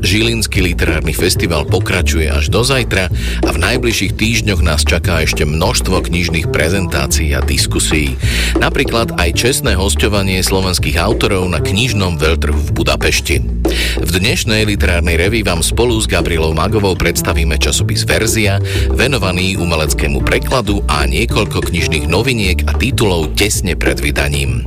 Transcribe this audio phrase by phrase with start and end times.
[0.00, 3.12] Žilinský literárny festival pokračuje až do zajtra
[3.44, 8.16] a v najbližších týždňoch nás čaká ešte množstvo knižných prezentácií a diskusí.
[8.58, 13.63] Napríklad aj čestné hostovanie slovenských autorov na knižnom veľtrhu v Budapešti.
[14.00, 18.58] V dnešnej literárnej revi vám spolu s Gabrielou Magovou predstavíme časopis Verzia,
[18.92, 24.66] venovaný umeleckému prekladu a niekoľko knižných noviniek a titulov tesne pred vydaním.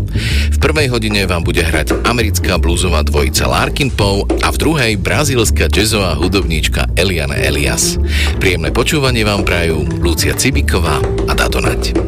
[0.54, 5.70] V prvej hodine vám bude hrať americká blúzová dvojica Larkin Poe a v druhej brazílska
[5.70, 8.00] jazzová hudobníčka Eliana Elias.
[8.40, 12.07] Príjemné počúvanie vám prajú Lucia Cibiková a Dato Nať.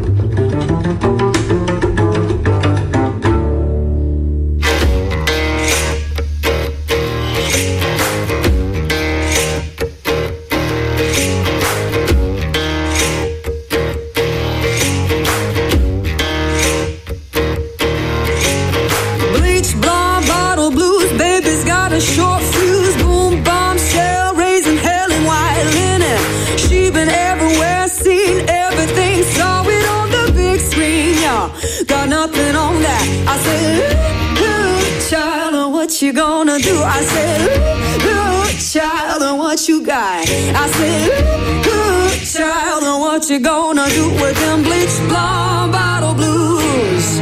[43.42, 47.20] Gonna do with them bleach blonde bottle blues?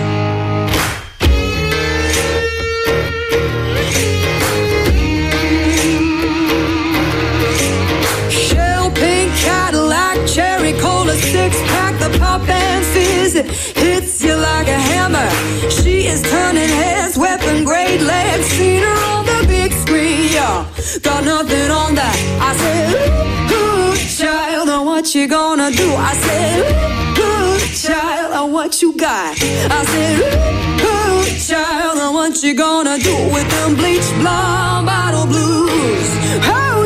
[8.31, 13.33] Shell pink Cadillac, cherry cola six pack, the pop and fizz
[13.75, 15.29] hits you like a hammer.
[15.69, 20.31] She is turning heads, weapon grade legs, seen her on the big screen.
[20.31, 20.65] Yeah,
[21.03, 22.15] got nothing on that.
[22.41, 22.76] I said
[25.07, 25.89] what you gonna do?
[25.95, 29.37] I said, good child, what you got?
[29.41, 30.17] I said,
[30.81, 36.09] good child, what you gonna do with them bleach blonde bottle blues?
[36.43, 36.76] How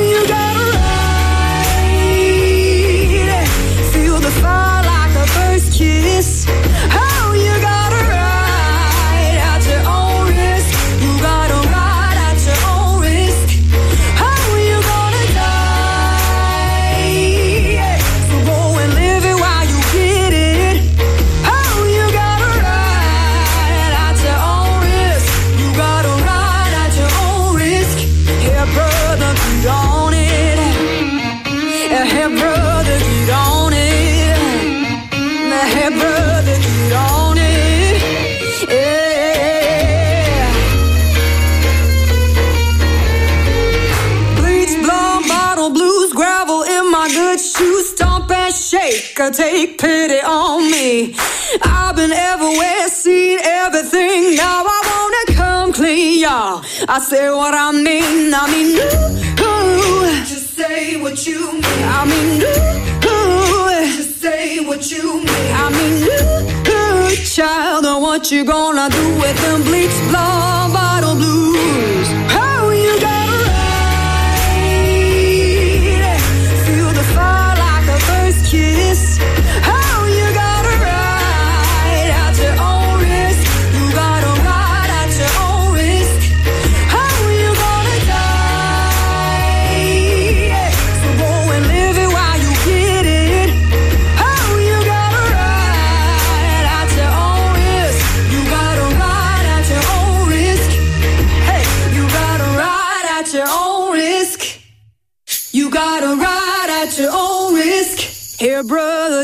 [49.31, 51.16] take pity on me.
[51.64, 54.36] I've been everywhere, seen everything.
[54.36, 56.64] Now I wanna come clean, y'all.
[56.88, 58.34] I say what I mean.
[58.34, 60.25] I mean, ooh, ooh.
[60.25, 61.64] Just say what you mean.
[61.64, 63.96] I mean, ooh, ooh.
[63.96, 65.52] Just say what you mean.
[65.63, 67.16] I mean, ooh, ooh.
[67.36, 70.61] Child, what you gonna do with them bleach blonde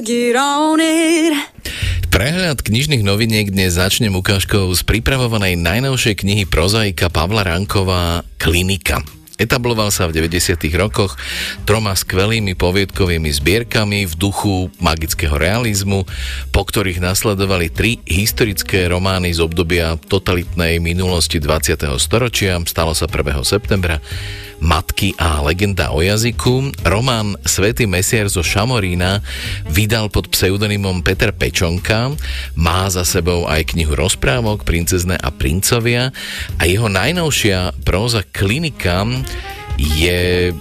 [0.07, 1.35] get on it.
[2.07, 9.03] Prehľad knižných noviniek dnes začnem ukážkou z pripravovanej najnovšej knihy prozaika Pavla Ranková Klinika.
[9.37, 10.63] Etabloval sa v 90.
[10.79, 11.13] rokoch
[11.67, 16.07] troma skvelými poviedkovými zbierkami v duchu magického realizmu,
[16.49, 21.85] po ktorých nasledovali tri historické romány z obdobia totalitnej minulosti 20.
[22.01, 23.43] storočia, stalo sa 1.
[23.45, 24.01] septembra,
[24.59, 26.73] Matky a legenda o jazyku.
[26.83, 29.21] Román Svetý mesiar zo Šamorína
[29.69, 32.13] vydal pod pseudonymom Peter Pečonka,
[32.57, 36.09] má za sebou aj knihu rozprávok Princezne a princovia
[36.57, 39.05] a jeho najnovšia próza Klinika
[39.77, 40.51] je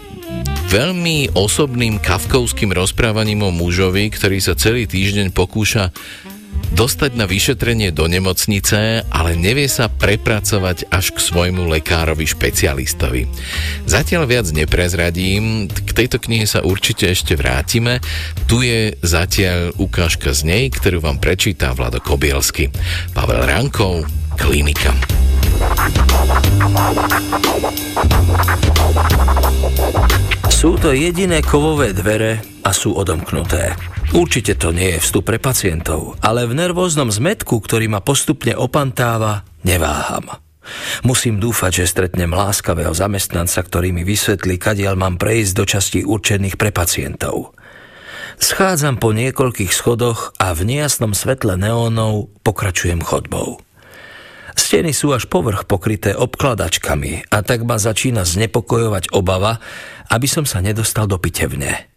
[0.67, 5.95] veľmi osobným kafkovským rozprávaním o mužovi, ktorý sa celý týždeň pokúša
[6.77, 13.31] dostať na vyšetrenie do nemocnice, ale nevie sa prepracovať až k svojmu lekárovi špecialistovi.
[13.89, 18.05] Zatiaľ viac neprezradím, k tejto knihe sa určite ešte vrátime.
[18.51, 22.69] Tu je zatiaľ ukážka z nej, ktorú vám prečíta Vlado Kobielsky.
[23.17, 24.05] Pavel Rankov,
[24.37, 24.93] Klinika.
[30.57, 33.77] To jediné kovové dvere a sú odomknuté.
[34.17, 39.45] Určite to nie je vstup pre pacientov, ale v nervóznom zmetku, ktorý ma postupne opantáva,
[39.69, 40.33] neváham.
[41.05, 46.57] Musím dúfať, že stretnem láskavého zamestnanca, ktorý mi vysvetlí, kadiaľ mám prejsť do častí určených
[46.57, 47.53] pre pacientov.
[48.41, 53.61] Schádzam po niekoľkých schodoch a v nejasnom svetle neónov pokračujem chodbou.
[54.57, 59.61] Steny sú až povrch pokryté obkladačkami a tak ma začína znepokojovať obava,
[60.09, 61.93] aby som sa nedostal do pitevne.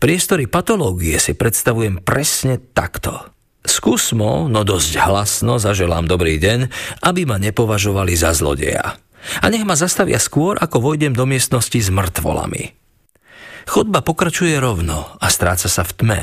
[0.00, 3.32] Priestory patológie si predstavujem presne takto.
[3.62, 6.66] Skúsmo, no dosť hlasno, zaželám dobrý deň,
[7.06, 8.98] aby ma nepovažovali za zlodeja.
[9.38, 12.81] A nech ma zastavia skôr, ako vojdem do miestnosti s mŕtvolami.
[13.66, 16.20] Chodba pokračuje rovno a stráca sa v tme,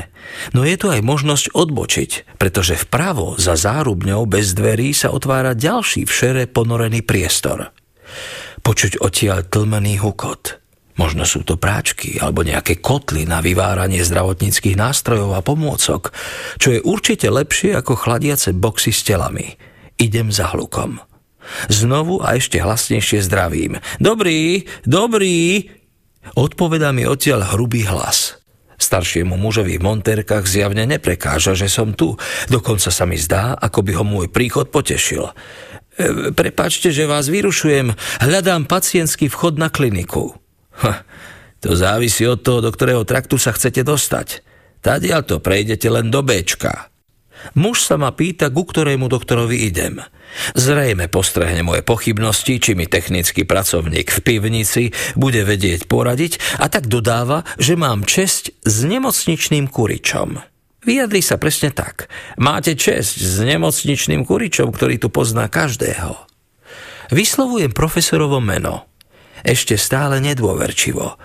[0.52, 6.04] no je tu aj možnosť odbočiť, pretože vpravo za zárubňou bez dverí sa otvára ďalší
[6.04, 7.72] v šere ponorený priestor.
[8.60, 10.60] Počuť odtiaľ tlmený hukot.
[11.00, 16.12] Možno sú to práčky alebo nejaké kotly na vyváranie zdravotníckých nástrojov a pomôcok,
[16.60, 19.56] čo je určite lepšie ako chladiace boxy s telami.
[19.96, 21.00] Idem za hlukom.
[21.72, 23.80] Znovu a ešte hlasnejšie zdravím.
[24.04, 25.72] Dobrý, dobrý,
[26.36, 28.42] Odpovedá mi odtiaľ hrubý hlas.
[28.80, 32.16] Staršiemu mužovi v montérkach zjavne neprekáža, že som tu.
[32.48, 35.30] Dokonca sa mi zdá, ako by ho môj príchod potešil.
[36.00, 37.92] E, prepačte, že vás vyrušujem.
[38.24, 40.32] Hľadám pacientský vchod na kliniku.
[40.80, 41.04] Ha,
[41.60, 44.42] to závisí od toho, do ktorého traktu sa chcete dostať.
[44.80, 46.89] Tadiaľ to prejdete len do Bčka.
[47.56, 50.04] Muž sa ma pýta, ku ktorému doktorovi idem.
[50.54, 54.84] Zrejme postrehne moje pochybnosti, či mi technický pracovník v pivnici
[55.18, 60.38] bude vedieť poradiť a tak dodáva, že mám česť s nemocničným kuričom.
[60.86, 62.08] Vyjadri sa presne tak.
[62.40, 66.16] Máte česť s nemocničným kuričom, ktorý tu pozná každého.
[67.10, 68.86] Vyslovujem profesorovo meno.
[69.42, 71.18] Ešte stále nedôverčivo.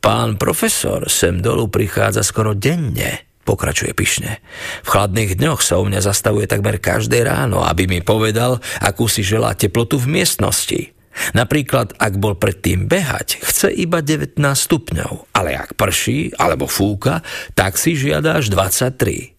[0.00, 4.38] Pán profesor sem dolu prichádza skoro denne pokračuje pyšne.
[4.84, 9.24] V chladných dňoch sa u mňa zastavuje takmer každé ráno, aby mi povedal, akú si
[9.24, 10.92] želá teplotu v miestnosti.
[11.34, 17.26] Napríklad, ak bol predtým behať, chce iba 19 stupňov, ale ak prší alebo fúka,
[17.58, 19.34] tak si žiada až 23.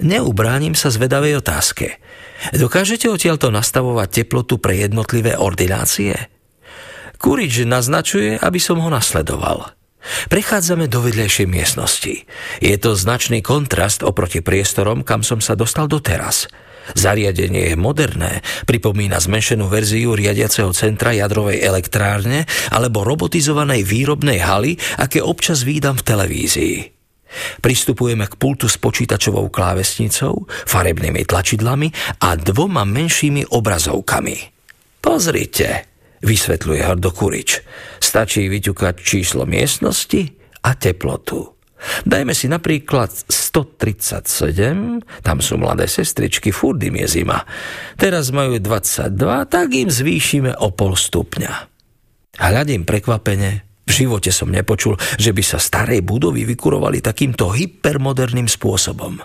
[0.00, 2.00] Neubránim sa zvedavej otázke.
[2.56, 6.16] Dokážete odtiaľto nastavovať teplotu pre jednotlivé ordinácie?
[7.20, 9.70] Kurič naznačuje, aby som ho nasledoval.
[10.28, 12.14] Prechádzame do vedľajšej miestnosti.
[12.60, 16.48] Je to značný kontrast oproti priestorom, kam som sa dostal doteraz.
[16.92, 25.24] Zariadenie je moderné, pripomína zmenšenú verziu riadiaceho centra jadrovej elektrárne alebo robotizovanej výrobnej haly, aké
[25.24, 26.76] občas výdam v televízii.
[27.64, 34.36] Pristupujeme k pultu s počítačovou klávesnicou, farebnými tlačidlami a dvoma menšími obrazovkami.
[35.00, 35.93] Pozrite,
[36.24, 37.60] vysvetľuje Hrdo Kurič.
[38.00, 40.32] Stačí vyťukať číslo miestnosti
[40.64, 41.54] a teplotu.
[42.08, 47.44] Dajme si napríklad 137, tam sú mladé sestričky, furt im je zima.
[48.00, 49.12] Teraz majú 22,
[49.52, 51.52] tak im zvýšime o pol stupňa.
[52.40, 59.20] Hľadím prekvapene, v živote som nepočul, že by sa starej budovy vykurovali takýmto hypermoderným spôsobom.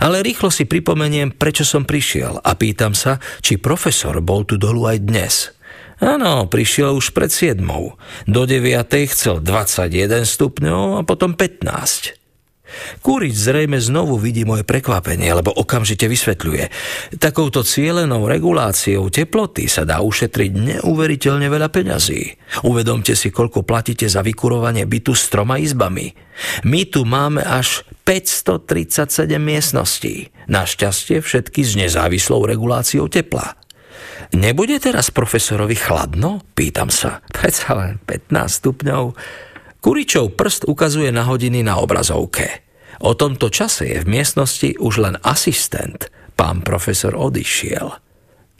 [0.00, 4.86] Ale rýchlo si pripomeniem, prečo som prišiel a pýtam sa, či profesor bol tu dolu
[4.86, 5.34] aj dnes–
[6.00, 7.60] Áno, prišiel už pred 7.
[8.24, 9.12] Do 9.
[9.12, 12.16] chcel 21 stupňov a potom 15.
[13.04, 16.64] Kúrič zrejme znovu vidí moje prekvapenie, lebo okamžite vysvetľuje.
[17.18, 22.38] Takouto cielenou reguláciou teploty sa dá ušetriť neuveriteľne veľa peňazí.
[22.64, 26.14] Uvedomte si, koľko platíte za vykurovanie bytu s troma izbami.
[26.64, 30.32] My tu máme až 537 miestností.
[30.48, 33.59] Našťastie všetky s nezávislou reguláciou tepla.
[34.30, 36.46] Nebude teraz profesorovi chladno?
[36.54, 37.18] Pýtam sa.
[37.34, 38.30] Predsa len 15
[38.62, 39.02] stupňov.
[39.82, 42.62] Kuričov prst ukazuje na hodiny na obrazovke.
[43.02, 46.12] O tomto čase je v miestnosti už len asistent.
[46.38, 47.86] Pán profesor odišiel.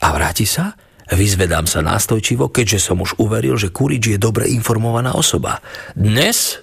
[0.00, 0.74] A vráti sa?
[1.10, 5.58] Vyzvedám sa nástojčivo, keďže som už uveril, že Kurič je dobre informovaná osoba.
[5.94, 6.62] Dnes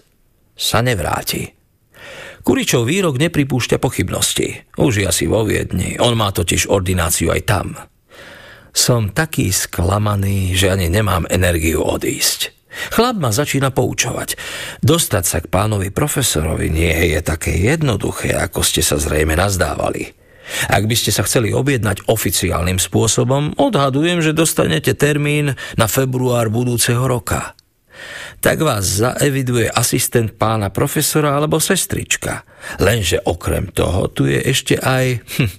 [0.56, 1.54] sa nevráti.
[2.48, 4.72] Kuričov výrok nepripúšťa pochybnosti.
[4.80, 7.76] Už je asi vo Viedni, on má totiž ordináciu aj tam.
[8.78, 12.54] Som taký sklamaný, že ani nemám energiu odísť.
[12.94, 14.38] Chlap ma začína poučovať.
[14.86, 20.14] Dostať sa k pánovi profesorovi nie je také jednoduché, ako ste sa zrejme nazdávali.
[20.70, 27.02] Ak by ste sa chceli objednať oficiálnym spôsobom, odhadujem, že dostanete termín na február budúceho
[27.02, 27.58] roka.
[28.46, 32.46] Tak vás zaeviduje asistent pána profesora alebo sestrička.
[32.78, 35.50] Lenže okrem toho tu je ešte aj, hm,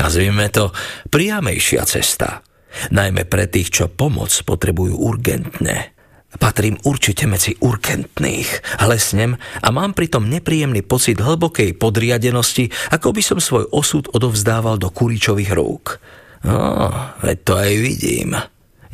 [0.00, 0.72] nazvime to,
[1.12, 2.40] priamejšia cesta–
[2.90, 5.92] najmä pre tých, čo pomoc potrebujú urgentne.
[6.32, 13.38] Patrím určite medzi urgentných, lesnem a mám pritom nepríjemný pocit hlbokej podriadenosti, ako by som
[13.38, 16.00] svoj osud odovzdával do kuričových rúk.
[16.48, 16.88] No,
[17.20, 18.32] veď to aj vidím.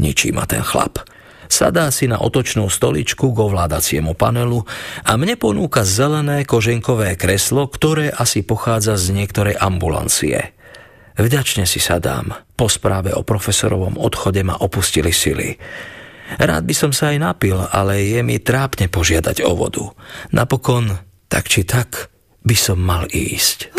[0.03, 0.99] Ničí ma ten chlap.
[1.49, 4.69] Sadá si na otočnú stoličku k ovládaciemu panelu
[5.01, 10.58] a mne ponúka zelené koženkové kreslo, ktoré asi pochádza z niektorej ambulancie.
[11.19, 12.31] Vďačne si sadám.
[12.55, 15.59] Po správe o profesorovom odchode ma opustili sily.
[16.39, 19.91] Rád by som sa aj napil, ale je mi trápne požiadať o vodu.
[20.31, 20.95] Napokon,
[21.27, 22.13] tak či tak,
[22.47, 23.75] by som mal ísť.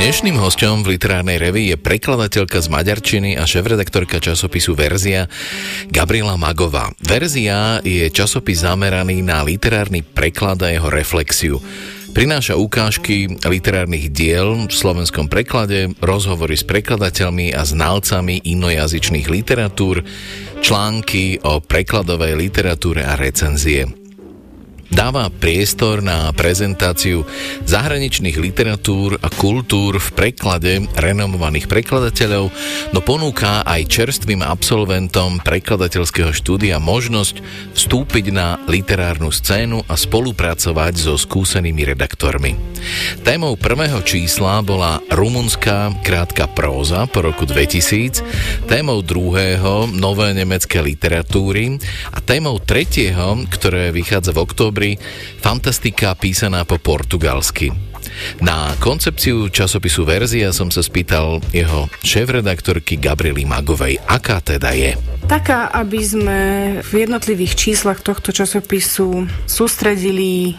[0.00, 5.28] Dnešným hostom v literárnej revii je prekladateľka z maďarčiny a šéf-redaktorka časopisu Verzia
[5.92, 6.88] Gabriela Magová.
[7.04, 11.60] Verzia je časopis zameraný na literárny preklad a jeho reflexiu.
[12.16, 20.00] Prináša ukážky literárnych diel v slovenskom preklade, rozhovory s prekladateľmi a znalcami inojazyčných literatúr,
[20.64, 23.99] články o prekladovej literatúre a recenzie
[24.90, 27.22] dáva priestor na prezentáciu
[27.64, 32.50] zahraničných literatúr a kultúr v preklade renomovaných prekladateľov,
[32.90, 37.38] no ponúka aj čerstvým absolventom prekladateľského štúdia možnosť
[37.78, 42.58] vstúpiť na literárnu scénu a spolupracovať so skúsenými redaktormi.
[43.22, 51.78] Témou prvého čísla bola rumunská krátka próza po roku 2000, témou druhého nové nemecké literatúry
[52.10, 54.96] a témou tretieho, ktoré vychádza v októbri oktobri
[55.44, 57.68] fantastika písaná po portugalsky.
[58.40, 64.96] Na koncepciu časopisu Verzia som sa spýtal jeho šéf-redaktorky Gabriely Magovej, aká teda je.
[65.28, 66.40] Taká, aby sme
[66.80, 70.56] v jednotlivých číslach tohto časopisu sústredili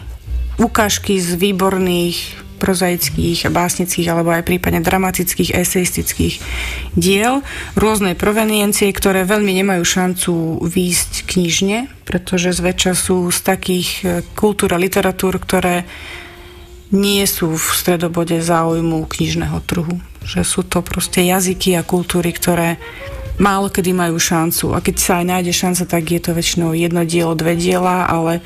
[0.62, 2.18] ukážky z výborných
[2.62, 6.38] prozaických, básnických alebo aj prípadne dramatických, eseistických
[6.94, 7.42] diel,
[7.74, 14.04] rôznej proveniencie, ktoré veľmi nemajú šancu výjsť knižne, pretože zväčša sú z takých e,
[14.38, 15.82] kultúr a literatúr, ktoré
[16.94, 19.98] nie sú v stredobode záujmu knižného trhu.
[20.22, 22.78] Že sú to proste jazyky a kultúry, ktoré
[23.40, 24.76] málo kedy majú šancu.
[24.76, 28.44] A keď sa aj nájde šanca, tak je to väčšinou jedno dielo, dve diela, ale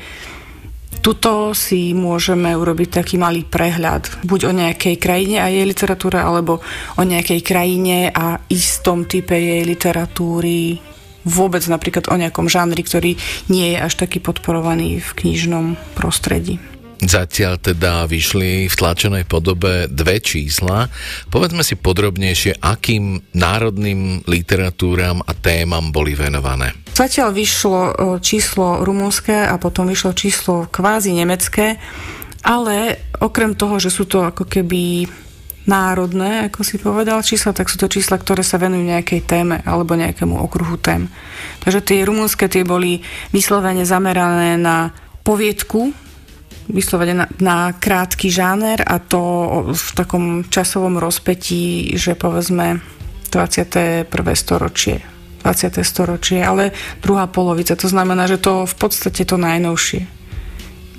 [1.01, 6.59] Tuto si môžeme urobiť taký malý prehľad, buď o nejakej krajine a jej literatúre, alebo
[6.99, 10.79] o nejakej krajine a istom type jej literatúry,
[11.27, 13.19] vôbec napríklad o nejakom žánri, ktorý
[13.51, 16.59] nie je až taký podporovaný v knižnom prostredí.
[16.97, 20.89] Zatiaľ teda vyšli v tlačenej podobe dve čísla.
[21.29, 26.73] Povedzme si podrobnejšie, akým národným literatúram a témam boli venované.
[26.97, 27.91] Zatiaľ vyšlo e,
[28.25, 31.77] číslo rumunské a potom vyšlo číslo kvázi nemecké,
[32.41, 35.05] ale okrem toho, že sú to ako keby
[35.67, 39.99] národné, ako si povedal, čísla, tak sú to čísla, ktoré sa venujú nejakej téme alebo
[39.99, 41.11] nejakému okruhu tém.
[41.61, 43.03] Takže tie rumunské tie boli
[43.35, 44.95] vyslovene zamerané na
[45.27, 45.91] poviedku,
[46.67, 49.21] vyslovene na, na krátky žáner a to
[49.71, 52.83] v takom časovom rozpetí, že povedzme
[53.31, 54.07] 21.
[54.35, 55.79] storočie 20.
[55.79, 57.79] storočie, ale druhá polovica.
[57.79, 60.03] To znamená, že to v podstate to najnovšie.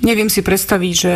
[0.01, 1.13] Neviem si predstaviť, že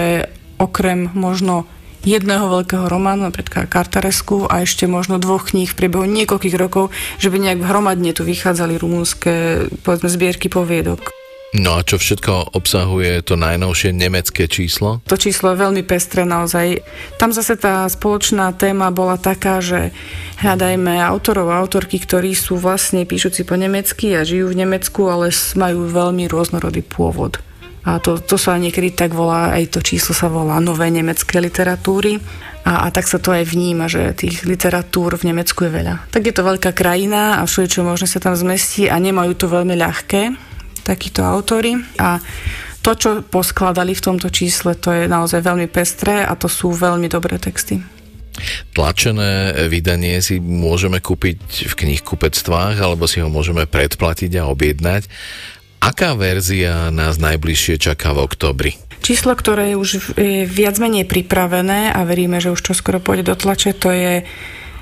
[0.61, 1.65] okrem možno
[2.03, 7.31] jedného veľkého románu, napríklad Kartaresku a ešte možno dvoch kníh v priebehu niekoľkých rokov, že
[7.31, 9.33] by nejak hromadne tu vychádzali rumúnske,
[9.81, 11.22] povedzme, zbierky poviedok.
[11.53, 15.05] No a čo všetko obsahuje to najnovšie nemecké číslo?
[15.05, 16.81] To číslo je veľmi pestré naozaj.
[17.21, 19.93] Tam zase tá spoločná téma bola taká, že
[20.41, 25.29] hľadajme autorov a autorky, ktorí sú vlastne píšuci po nemecky a žijú v Nemecku, ale
[25.53, 27.37] majú veľmi rôznorodý pôvod.
[27.85, 32.17] A to, to sa niekedy tak volá, aj to číslo sa volá nové nemecké literatúry.
[32.65, 36.09] A, a tak sa to aj vníma, že tých literatúr v Nemecku je veľa.
[36.09, 39.77] Tak je to veľká krajina a všeličo možno sa tam zmestí a nemajú to veľmi
[39.77, 40.52] ľahké
[40.83, 42.19] takíto autory a
[42.83, 47.07] to, čo poskladali v tomto čísle, to je naozaj veľmi pestré a to sú veľmi
[47.07, 47.79] dobré texty.
[48.75, 55.07] Tlačené vydanie si môžeme kúpiť v knihkupectvách alebo si ho môžeme predplatiť a objednať.
[55.79, 58.71] Aká verzia nás najbližšie čaká v oktobri?
[59.03, 59.89] Číslo, ktoré je už
[60.47, 64.23] viac menej pripravené a veríme, že už čoskoro pôjde do tlače, to je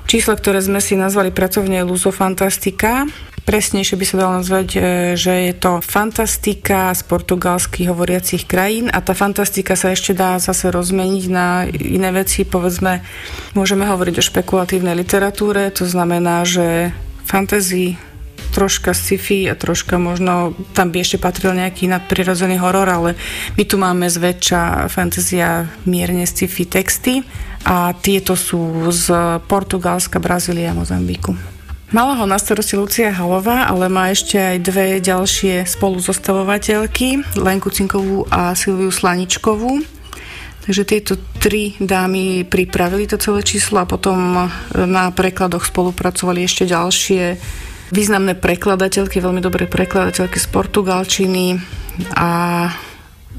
[0.06, 3.06] číslo, ktoré sme si nazvali pracovne Luzo Fantastika
[3.42, 4.80] Presnejšie by sa dalo nazvať, e,
[5.18, 10.70] že je to fantastika z portugalských hovoriacich krajín a tá fantastika sa ešte dá zase
[10.70, 12.46] rozmeniť na iné veci.
[12.46, 13.02] Povedzme,
[13.58, 16.94] môžeme hovoriť o špekulatívnej literatúre, to znamená, že
[17.26, 17.98] fantasy
[18.52, 23.10] troška sci-fi a troška možno, tam by ešte patril nejaký nadprirodzený horor, ale
[23.58, 27.26] my tu máme zväčša fantázia mierne sci-fi texty
[27.64, 29.10] a tieto sú z
[29.48, 31.51] Portugalska, Brazília a Mozambiku.
[31.92, 38.24] Mala ho na starosti Lucia Halová, ale má ešte aj dve ďalšie spoluzostavovateľky, Lenku Cinkovú
[38.32, 39.76] a Silviu Slaničkovú.
[40.64, 47.36] Takže tieto tri dámy pripravili to celé číslo a potom na prekladoch spolupracovali ešte ďalšie
[47.92, 51.60] významné prekladateľky, veľmi dobré prekladateľky z Portugalčiny
[52.16, 52.72] a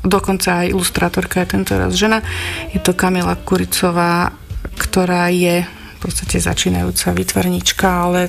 [0.05, 2.21] dokonca aj ilustrátorka je tento raz žena.
[2.69, 4.29] Je to Kamila Kuricová,
[4.77, 5.65] ktorá je
[6.03, 8.21] podstate začínajúca výtvarnička, ale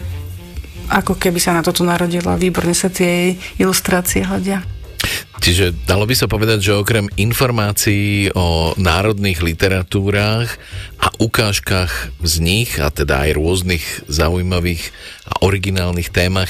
[0.92, 2.38] ako keby sa na toto narodila.
[2.38, 4.62] Výborne sa tie ilustrácie hľadia.
[5.44, 10.48] Čiže dalo by sa povedať, že okrem informácií o národných literatúrách
[10.96, 14.88] a ukážkach z nich, a teda aj rôznych zaujímavých
[15.28, 16.48] a originálnych témach,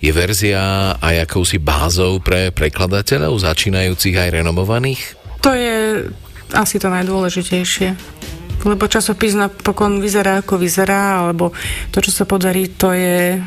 [0.00, 5.20] je verzia aj akousi bázou pre prekladateľov, začínajúcich aj renomovaných?
[5.44, 6.08] To je
[6.56, 8.19] asi to najdôležitejšie
[8.64, 11.52] lebo časopis napokon vyzerá ako vyzerá, alebo
[11.94, 13.40] to, čo sa podarí, to je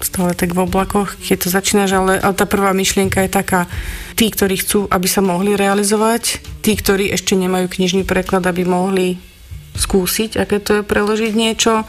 [0.00, 3.64] stále tak v oblakoch, keď to začínaš, ale, ale tá prvá myšlienka je taká,
[4.12, 9.16] tí, ktorí chcú, aby sa mohli realizovať, tí, ktorí ešte nemajú knižný preklad, aby mohli
[9.76, 11.84] skúsiť, aké to je preložiť niečo,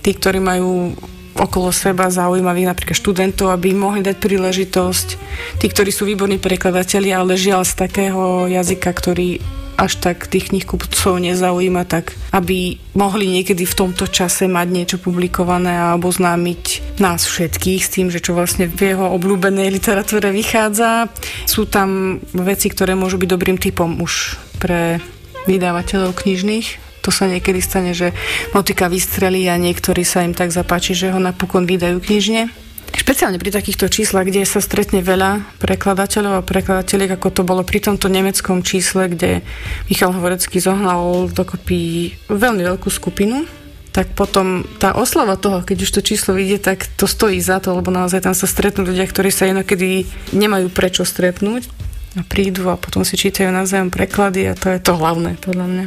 [0.00, 0.96] tí, ktorí majú
[1.32, 5.08] okolo seba zaujímavých napríklad študentov, aby mohli dať príležitosť.
[5.56, 9.40] Tí, ktorí sú výborní prekladatelia, ale žiaľ z takého jazyka, ktorý
[9.76, 15.74] až tak tých knihkupcov nezaujíma, tak aby mohli niekedy v tomto čase mať niečo publikované
[15.74, 21.08] a oboznámiť nás všetkých s tým, že čo vlastne v jeho obľúbenej literatúre vychádza.
[21.48, 25.02] Sú tam veci, ktoré môžu byť dobrým typom už pre
[25.50, 26.92] vydávateľov knižných.
[27.02, 28.14] To sa niekedy stane, že
[28.54, 32.46] motika vystrelí a niektorí sa im tak zapáči, že ho napokon vydajú knižne.
[32.92, 37.80] Špeciálne pri takýchto číslach, kde sa stretne veľa prekladateľov a prekladateľiek, ako to bolo pri
[37.80, 39.42] tomto nemeckom čísle, kde
[39.88, 43.48] Michal Hovorecký zohnal dokopy veľmi veľkú skupinu,
[43.92, 47.76] tak potom tá oslava toho, keď už to číslo vyjde, tak to stojí za to,
[47.76, 51.68] lebo naozaj tam sa stretnú ľudia, ktorí sa inokedy nemajú prečo stretnúť
[52.16, 55.84] a prídu a potom si čítajú navzájom preklady a to je to hlavné podľa mňa.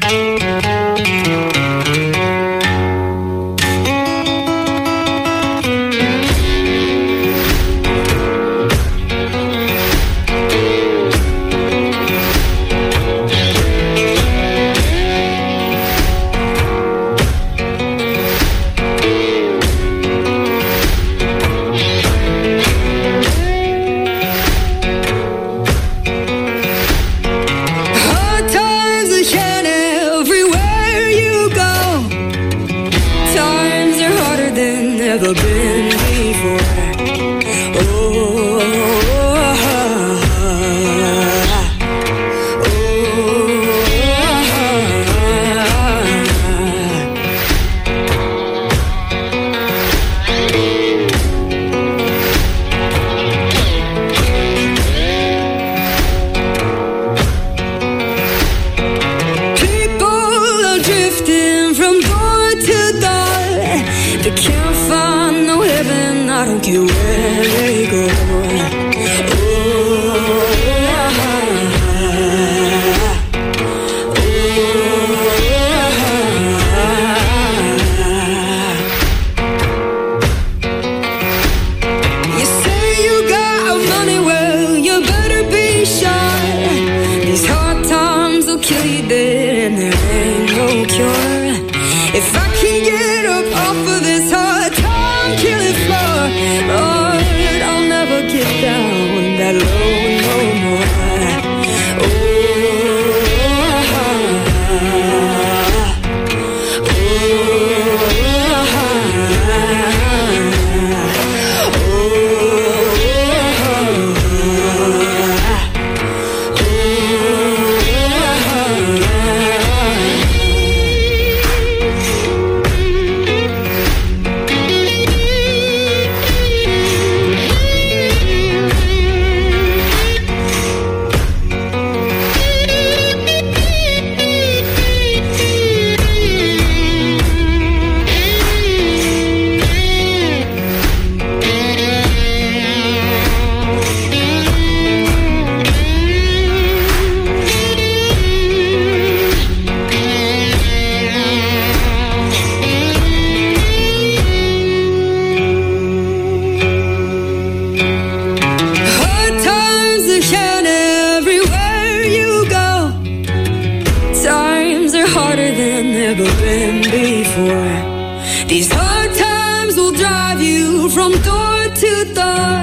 [168.45, 172.61] These hard times will drive you from door to door.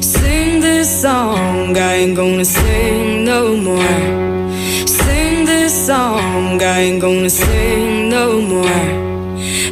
[0.00, 4.00] Sing this song, I ain't gonna sing no more.
[4.88, 8.88] Sing this song, I ain't gonna sing no more.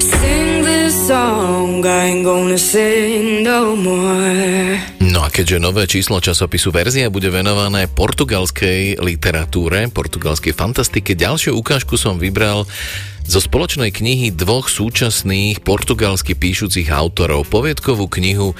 [0.04, 4.76] Sing this song, I ain't gonna sing no more.
[5.00, 11.96] No a keďže nové číslo časopisu Verzia bude venované portugalskej literatúre, portugalskej fantastike, ďalšiu ukážku
[11.96, 12.68] som vybral
[13.26, 17.48] zo spoločnej knihy dvoch súčasných portugalsky píšucich autorov.
[17.48, 18.52] Poviedkovú knihu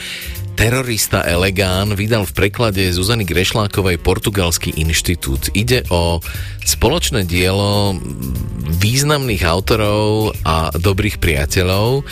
[0.52, 5.48] Terorista Elegán vydal v preklade Zuzany Grešlákovej Portugalský inštitút.
[5.56, 6.20] Ide o
[6.62, 7.96] spoločné dielo
[8.78, 12.04] významných autorov a dobrých priateľov.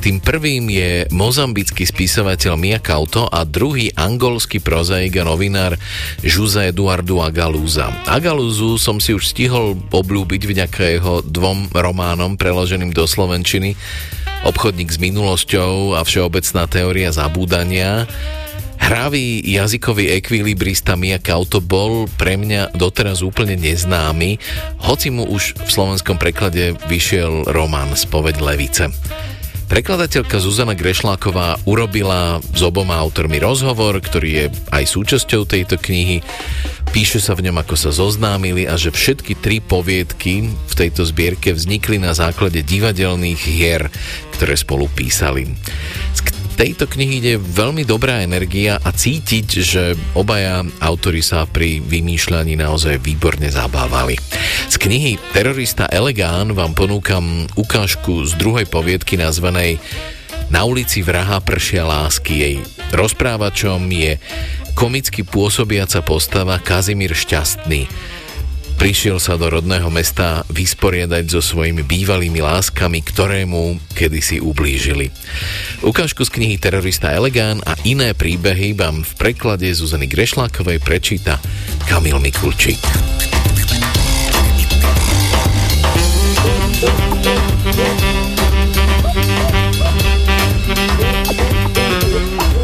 [0.00, 5.76] Tým prvým je mozambický spisovateľ Mia Couto a druhý angolský prozaik a novinár
[6.24, 7.92] José Eduardo Agalúza.
[8.08, 13.76] Agalúzu som si už stihol obľúbiť vďaka jeho dvom románom preloženým do slovenčiny
[14.40, 18.08] Obchodník s minulosťou a Všeobecná teória zabúdania.
[18.80, 24.40] Hravý jazykový ekvilibrista Mia Kauto bol pre mňa doteraz úplne neznámy,
[24.80, 28.88] hoci mu už v slovenskom preklade vyšiel román Spoveď Levice.
[29.70, 36.26] Prekladateľka Zuzana Grešláková urobila s oboma autormi rozhovor, ktorý je aj súčasťou tejto knihy.
[36.90, 41.54] Píše sa v ňom, ako sa zoznámili a že všetky tri poviedky v tejto zbierke
[41.54, 43.94] vznikli na základe divadelných hier,
[44.34, 45.46] ktoré spolu písali.
[46.60, 53.00] Tejto knihy ide veľmi dobrá energia a cítiť, že obaja autori sa pri vymýšľaní naozaj
[53.00, 54.20] výborne zabávali.
[54.68, 59.80] Z knihy Terorista Elegán vám ponúkam ukážku z druhej poviedky nazvanej
[60.52, 62.34] Na ulici vraha pršia lásky.
[62.36, 62.54] Jej
[62.92, 64.20] rozprávačom je
[64.76, 67.88] komicky pôsobiaca postava Kazimír Šťastný.
[68.80, 75.12] Prišiel sa do rodného mesta vysporiadať so svojimi bývalými láskami, ktoré mu kedysi ublížili.
[75.84, 81.36] Ukážku z knihy Terorista Elegán a iné príbehy vám v preklade Zuzany Grešlákovej prečíta
[81.92, 82.80] Kamil Mikulčík.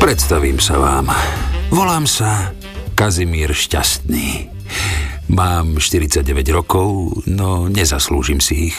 [0.00, 1.12] Predstavím sa vám.
[1.68, 2.56] Volám sa
[2.96, 4.56] Kazimír Šťastný.
[5.26, 6.22] Mám 49
[6.54, 8.78] rokov, no nezaslúžim si ich.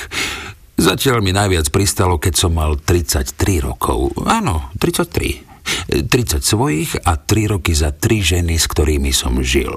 [0.77, 3.33] Zatiaľ mi najviac pristalo, keď som mal 33
[3.65, 4.13] rokov.
[4.23, 6.07] Áno, 33.
[6.07, 9.73] 30 svojich a 3 roky za 3 ženy, s ktorými som žil.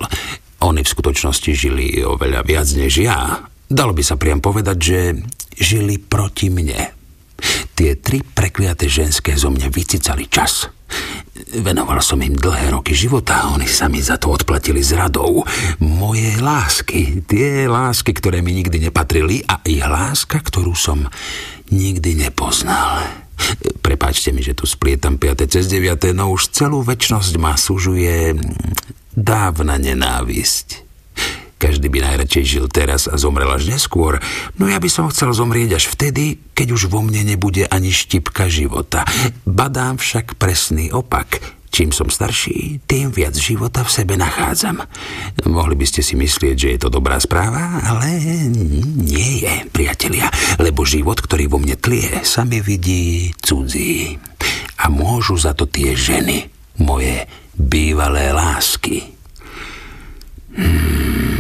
[0.61, 3.49] Oni v skutočnosti žili oveľa viac než ja.
[3.67, 4.99] Dalo by sa priam povedať, že
[5.57, 6.93] žili proti mne.
[7.73, 10.69] Tie tri prekliaté ženské zo mňa vycicali čas.
[11.51, 15.43] Venoval som im dlhé roky života oni sa mi za to odplatili zradou.
[15.83, 21.07] Moje lásky, tie lásky, ktoré mi nikdy nepatrili a ich láska, ktorú som
[21.71, 23.07] nikdy nepoznal.
[23.81, 25.49] Prepáčte mi, že tu splietam 5.
[25.49, 26.13] cez 9.
[26.13, 28.37] no už celú väčnosť ma sužuje
[29.17, 30.90] dávna nenávisť.
[31.71, 34.19] Každý by najradšej žil teraz a zomrel až neskôr,
[34.59, 38.51] no ja by som chcel zomrieť až vtedy, keď už vo mne nebude ani štipka
[38.51, 39.07] života.
[39.47, 41.39] Badám však presný opak.
[41.71, 44.83] Čím som starší, tým viac života v sebe nachádzam.
[45.47, 48.19] Mohli by ste si myslieť, že je to dobrá správa, ale
[48.99, 50.27] nie je, priatelia,
[50.59, 54.19] lebo život, ktorý vo mne tlie, sa mi vidí cudzí.
[54.83, 56.51] A môžu za to tie ženy,
[56.83, 59.07] moje bývalé lásky.
[60.51, 61.40] Hmm.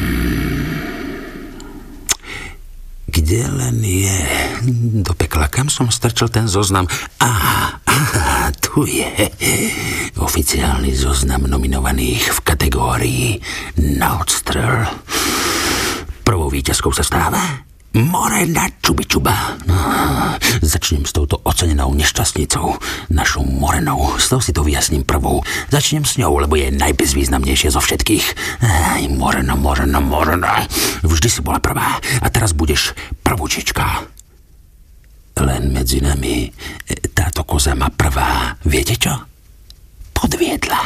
[3.30, 3.46] Kde
[3.86, 4.18] je?
[5.06, 5.46] Do pekla.
[5.46, 6.90] Kam som strčil ten zoznam?
[7.22, 9.06] Aha, aha, tu je.
[10.18, 13.26] Oficiálny zoznam nominovaných v kategórii
[13.78, 14.82] Nordstrel.
[16.26, 19.58] Prvou víťazkou sa stáva Morena Čubičuba.
[19.66, 19.74] No,
[20.62, 22.78] začnem s touto ocenenou nešťastnicou,
[23.10, 24.14] našou Morenou.
[24.14, 25.42] S tou si to vyjasním prvou.
[25.74, 28.26] Začnem s ňou, lebo je najbezvýznamnejšia zo všetkých.
[28.62, 30.62] Aj, Morena, Morena, Morena.
[31.02, 32.94] Vždy si bola prvá a teraz budeš
[33.26, 34.06] prvúčička.
[35.40, 36.46] Len medzi nami
[37.10, 38.54] táto koza má prvá.
[38.62, 39.18] Viete čo?
[40.20, 40.80] Podviedla.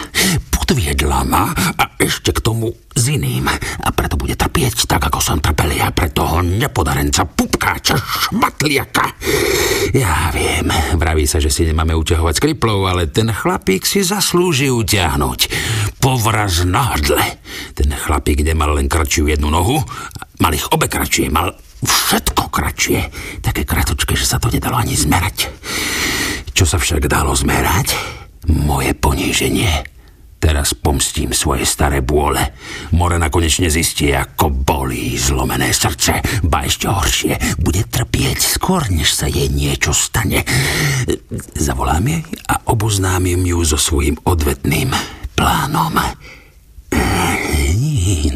[0.47, 3.51] Podviedla ma a ešte k tomu s iným.
[3.83, 9.11] A preto bude trpieť tak, ako som trpel ja pre toho nepodarenca, pupkáča, šmatliaka.
[9.91, 15.51] Ja viem, vraví sa, že si nemáme uťahovať skriplov, ale ten chlapík si zaslúži utiahnuť.
[15.99, 17.43] Povraz na hrdle.
[17.75, 19.83] Ten chlapík nemal len kratšiu jednu nohu,
[20.39, 21.51] mal ich obe kratšie, mal
[21.83, 23.01] všetko kratšie.
[23.43, 25.51] Také kratočké, že sa to nedalo ani zmerať.
[26.55, 28.23] Čo sa však dalo zmerať?
[28.49, 29.95] Moje poníženie.
[30.45, 32.53] Teraz pomstím svoje staré bôle.
[32.93, 36.21] Morena konečne zistí, ako bolí zlomené srdce.
[36.45, 37.33] Ba ešte horšie,
[37.65, 40.45] bude trpieť skôr, než sa jej niečo stane.
[41.57, 44.93] Zavolám jej a oboznámim ju so svojím odvetným
[45.33, 45.97] plánom.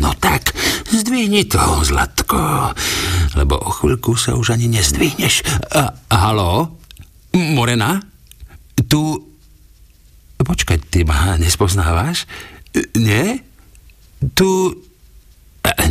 [0.00, 0.56] No tak,
[0.88, 2.72] zdvihni to, Zlatko,
[3.36, 5.44] lebo o chvíľku sa už ani nezdvihneš.
[5.76, 6.80] A, halo?
[7.36, 8.00] Morena?
[8.88, 9.27] Tu
[10.48, 12.24] Počkaj, ty ma nespoznávaš?
[12.96, 13.44] Nie?
[14.32, 14.48] Tu...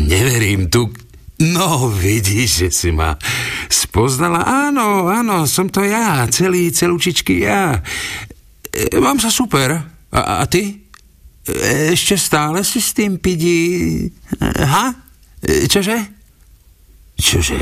[0.01, 0.89] Neverím, tu...
[1.37, 3.13] No, vidíš, že si ma
[3.69, 4.41] spoznala.
[4.41, 7.77] Áno, áno, som to ja, celý, celúčičky ja.
[8.73, 9.77] E, mám sa super.
[10.09, 10.81] A, a ty?
[11.93, 14.09] Ešte stále si s tým pidi...
[14.41, 14.97] Ha?
[15.45, 15.97] Čože?
[17.21, 17.61] Čože?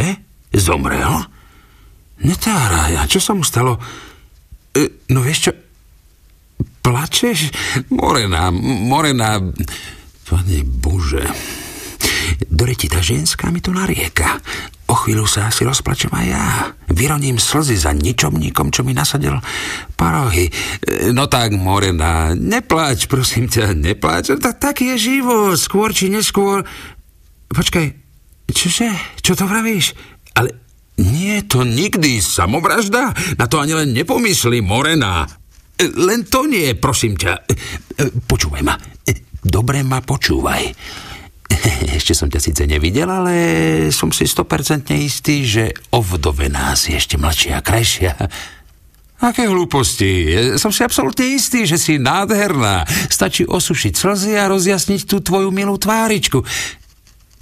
[0.56, 1.28] Zomrel?
[2.24, 3.76] Netáraj, a čo sa mu stalo?
[4.72, 5.65] E, no vieš čo,
[6.86, 7.50] Plačeš?
[7.90, 9.42] Morená, Morená...
[10.30, 11.26] Pane Bože...
[12.46, 14.38] Doreti, tá ženská mi to narieka.
[14.86, 16.46] O chvíľu sa asi rozplačem aj ja.
[16.94, 19.34] Vyroním slzy za ničomníkom, čo mi nasadil
[19.98, 20.50] parohy.
[21.14, 24.38] No tak, Morena, neplač, prosím ťa, neplač.
[24.38, 26.62] Tak, tak je život, skôr či neskôr.
[27.50, 27.86] Počkaj,
[28.54, 28.90] čože?
[29.26, 29.98] Čo to vravíš?
[30.38, 30.54] Ale
[31.02, 33.14] nie je to nikdy samovražda?
[33.42, 35.26] Na to ani len nepomyslí, Morena.
[35.82, 37.34] Len to nie, prosím ťa.
[38.24, 38.76] Počúvaj ma.
[39.46, 40.72] Dobre ma počúvaj.
[41.96, 43.34] Ešte som ťa síce nevidel, ale
[43.94, 48.14] som si 100% istý, že ovdovená si ešte mladšia a krajšia.
[49.22, 50.28] Aké hlúposti.
[50.60, 52.84] Som si absolútne istý, že si nádherná.
[53.08, 56.44] Stačí osušiť slzy a rozjasniť tú tvoju milú tváričku.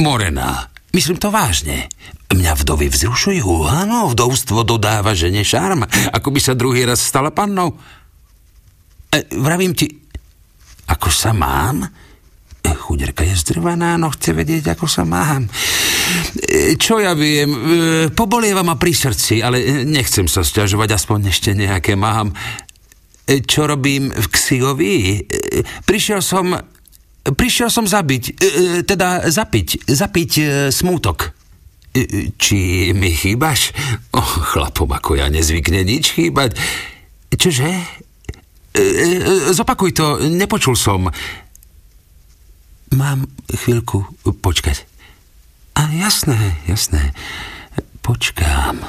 [0.04, 1.90] Morená, myslím to vážne.
[2.34, 3.70] Mňa vdovy vzrušujú.
[3.70, 7.78] Áno, vdovstvo dodáva žene šarm, ako by sa druhý raz stala pannou.
[9.14, 9.86] E, vravím ti,
[10.90, 11.86] ako sa mám?
[11.86, 15.46] E, chuderka je zdrvaná, no chce vedieť, ako sa mám.
[16.42, 17.60] E, čo ja viem, e,
[18.10, 22.34] pobolieva ma pri srdci, ale nechcem sa sťažovať, aspoň ešte nejaké mám.
[23.30, 24.96] E, čo robím v Xigovi?
[25.22, 26.58] E, prišiel som...
[27.24, 30.44] Prišiel som zabiť, e, teda zapiť, zapiť e,
[30.76, 31.32] smútok.
[31.96, 33.72] E, či mi chýbaš?
[34.12, 36.60] Oh, chlapom ako ja nezvykne nič chýbať.
[37.32, 38.03] Čože?
[38.74, 41.14] E, e, zopakuj to, nepočul som.
[42.94, 44.06] Mám chvíľku
[44.42, 44.86] počkať.
[45.78, 47.14] A jasné, jasné.
[48.02, 48.82] Počkám.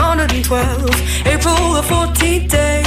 [0.00, 2.82] 1912, April the 14th day.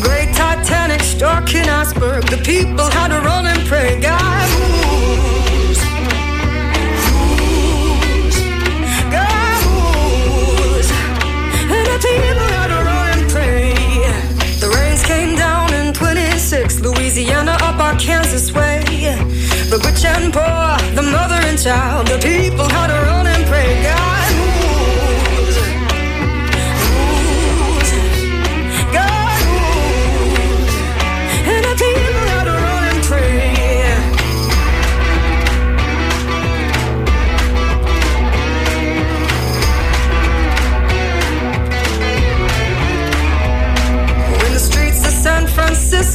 [0.00, 2.24] Great Titanic struck in iceberg.
[2.24, 4.00] The people had to run and pray.
[4.00, 5.80] God moves.
[7.12, 8.38] Moves.
[9.12, 10.88] God moves.
[11.76, 13.74] And the people had to run and pray.
[14.64, 18.82] The rains came down in 26, Louisiana up Arkansas way.
[19.68, 23.26] The rich and poor, the mother and child, the people had to run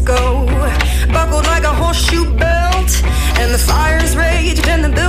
[0.09, 3.03] Francisco, buckled like a horseshoe belt,
[3.39, 5.08] and the fires raged and the buildings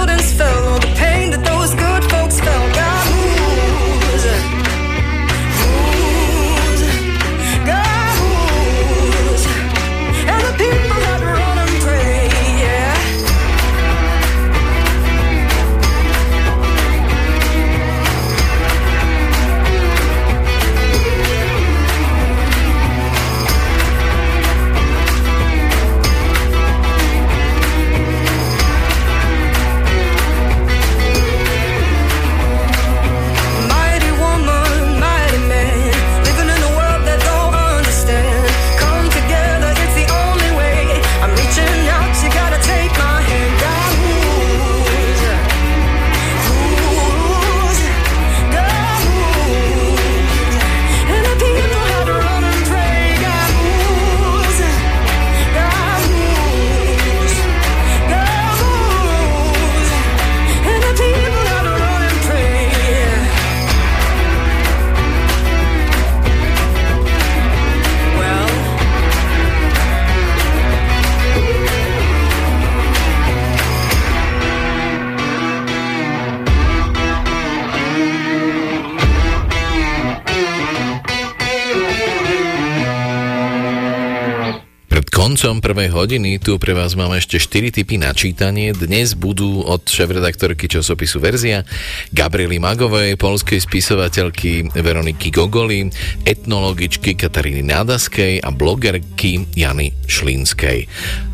[85.40, 88.76] koncom prvej hodiny tu pre vás máme ešte 4 typy na čítanie.
[88.76, 91.64] Dnes budú od šéf-redaktorky časopisu Verzia,
[92.12, 95.88] Gabriely Magovej, polskej spisovateľky Veroniky Gogoli,
[96.28, 100.84] etnologičky Kataríny Nádaskej a blogerky Jany Šlínskej.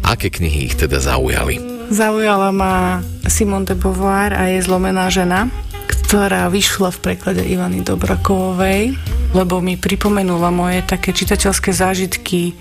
[0.06, 1.58] Aké knihy ich teda zaujali?
[1.90, 5.50] Zaujala ma Simone de Beauvoir a jej zlomená žena,
[5.90, 8.94] ktorá vyšla v preklade Ivany Dobrakovovej,
[9.34, 12.54] lebo mi pripomenula moje také čitateľské zážitky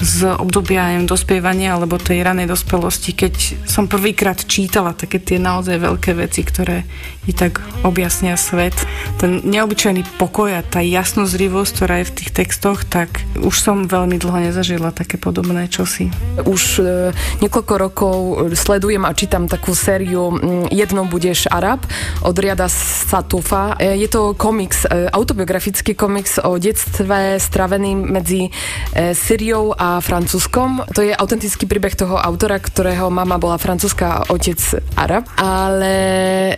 [0.00, 5.80] z obdobia neviem, dospievania alebo tej ranej dospelosti, keď som prvýkrát čítala také tie naozaj
[5.80, 6.84] veľké veci, ktoré
[7.26, 8.74] i tak objasnia svet.
[9.18, 14.16] Ten neobyčajný pokoj a tá jasnozrivosť, ktorá je v tých textoch, tak už som veľmi
[14.18, 16.10] dlho nezažila také podobné čosi.
[16.46, 17.10] Už e,
[17.42, 18.16] niekoľko rokov
[18.54, 21.82] sledujem a čítam takú sériu mm, Jednou budeš Arab
[22.22, 23.74] od Riada Satufa.
[23.78, 30.86] E, Je to komiks, e, autobiografický komiks o detstve straveným medzi e, Syriou a Francúzskom.
[30.94, 34.58] To je autentický príbeh toho autora, ktorého mama bola francúzska a otec
[34.94, 35.24] Arab.
[35.40, 35.94] Ale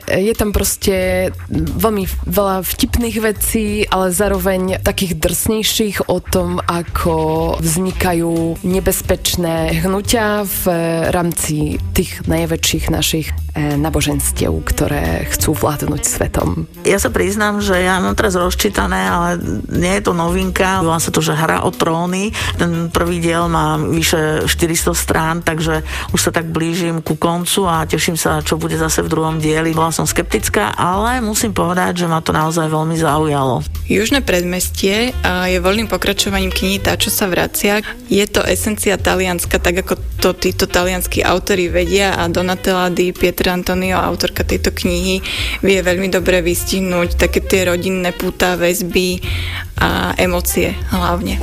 [0.09, 7.14] je tam proste veľmi veľa vtipných vecí, ale zároveň takých drsnejších o tom, ako
[7.62, 10.62] vznikajú nebezpečné hnutia v
[11.14, 16.66] rámci tých najväčších našich eh, naboženstiev, ktoré chcú vládnuť svetom.
[16.83, 19.29] Ja sa priznám, že ja mám teraz rozčítané, ale
[19.71, 20.83] nie je to novinka.
[20.83, 22.35] Volá sa to, že Hra o tróny.
[22.59, 27.87] Ten prvý diel má vyše 400 strán, takže už sa tak blížim ku koncu a
[27.87, 29.71] teším sa, čo bude zase v druhom dieli.
[29.71, 33.61] Bola som skeptická, ale musím povedať, že ma to naozaj veľmi zaujalo.
[33.84, 37.85] Južné predmestie je voľným pokračovaním knihy Tá, čo sa vracia.
[38.08, 43.54] Je to esencia Talianska, tak ako to títo talianskí autori vedia a Donatella di Pietro
[43.54, 45.23] Antonio, autorka tejto knihy,
[45.62, 49.23] vie veľmi dobre vystihnúť také tie rodinné púta, väzby
[49.81, 51.38] a emócie hlavne.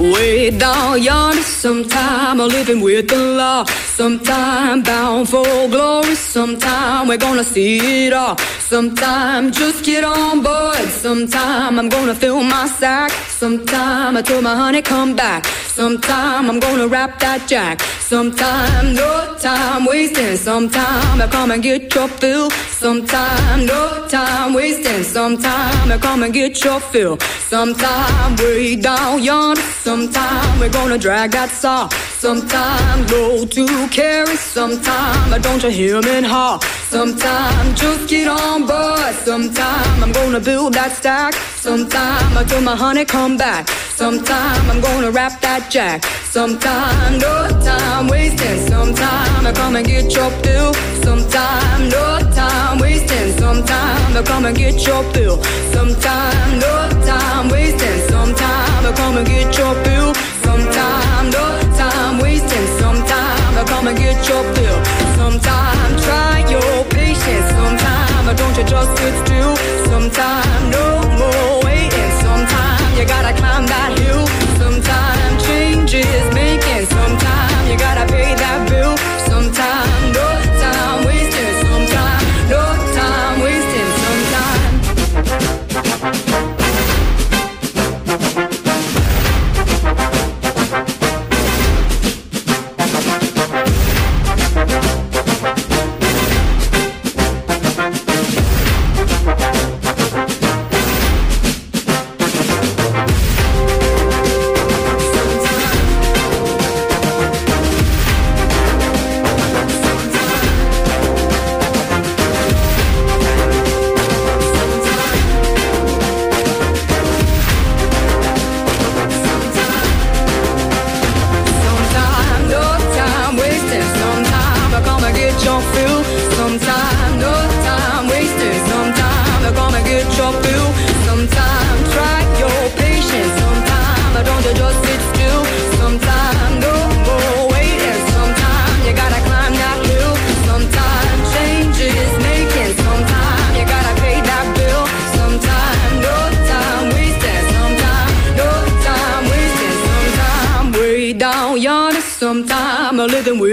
[0.57, 3.65] Down yonder, sometime I'm living with the law.
[3.95, 6.15] Sometime bound for glory.
[6.15, 8.35] Sometime we're gonna see it all.
[8.69, 10.89] Sometime just get on board.
[10.89, 13.11] Sometime I'm gonna fill my sack.
[13.29, 15.45] Sometime I told my honey come back.
[15.45, 17.81] Sometime I'm gonna wrap that jack.
[17.99, 20.37] Sometime no time wasting.
[20.37, 22.49] Sometime I come and get your fill.
[22.81, 25.03] Sometime no time wasting.
[25.03, 27.17] Sometime I come and get your fill.
[27.49, 29.61] Sometime way down yonder.
[29.61, 31.87] Sometime we're gonna drag that saw.
[32.17, 34.35] Sometime low to carry.
[34.35, 36.59] Sometime I don't you hear me haw.
[36.89, 39.13] Sometime just get on board.
[39.29, 41.33] Sometime I'm gonna build that stack.
[41.67, 43.69] Sometime I until my honey come back.
[43.95, 46.03] Sometime I'm gonna wrap that jack.
[46.35, 48.59] Sometime no time wasting.
[48.67, 50.73] Sometime I come and get your bill.
[51.03, 53.34] Sometime no time wasting.
[53.45, 55.37] Sometime I come and get your bill.
[55.71, 57.99] Sometime no time wasting.
[58.09, 60.15] Sometime I come and get your bill.
[60.41, 61.45] Sometime no
[61.77, 62.67] time wasting.
[62.81, 64.77] Sometime I come and get your bill.
[65.13, 67.47] Sometime try your patience.
[67.53, 69.53] Sometime don't you just sit still.
[69.93, 70.85] Sometime no
[71.21, 72.11] more waiting.
[72.25, 74.25] Sometime you gotta climb that hill.
[74.57, 75.93] Sometime change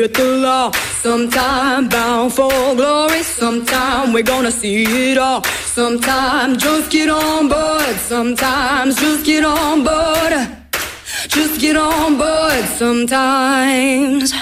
[0.03, 0.73] With the law.
[1.01, 3.23] Sometime bound for glory.
[3.23, 4.83] Sometime we're gonna see
[5.13, 5.45] it all.
[5.45, 7.95] Sometime just get on board.
[7.99, 10.33] Sometimes just get on board.
[11.29, 14.33] Just get on board sometimes.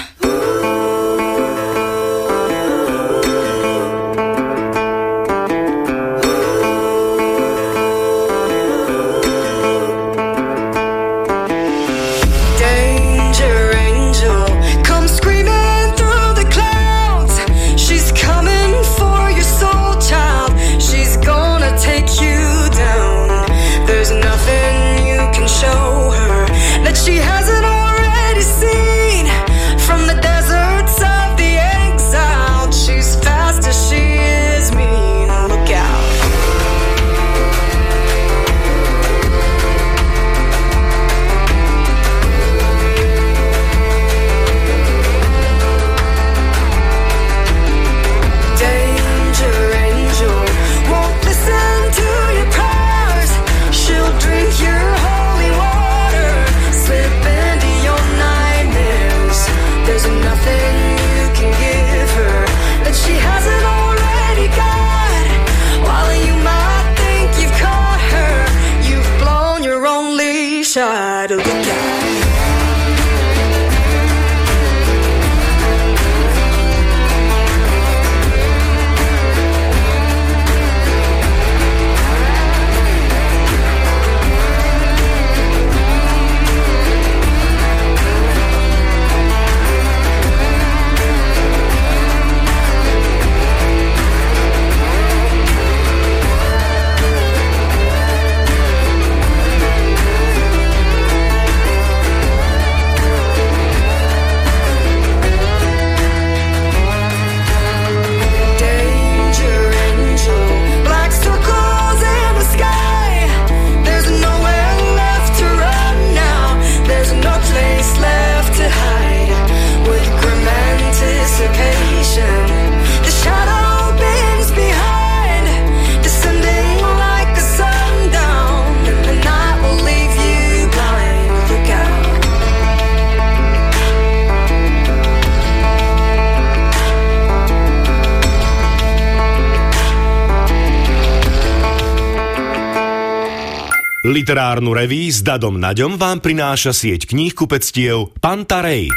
[144.31, 148.87] Literárnu reví s Dadom Naďom vám prináša sieť kníh kupectiev Pantarej.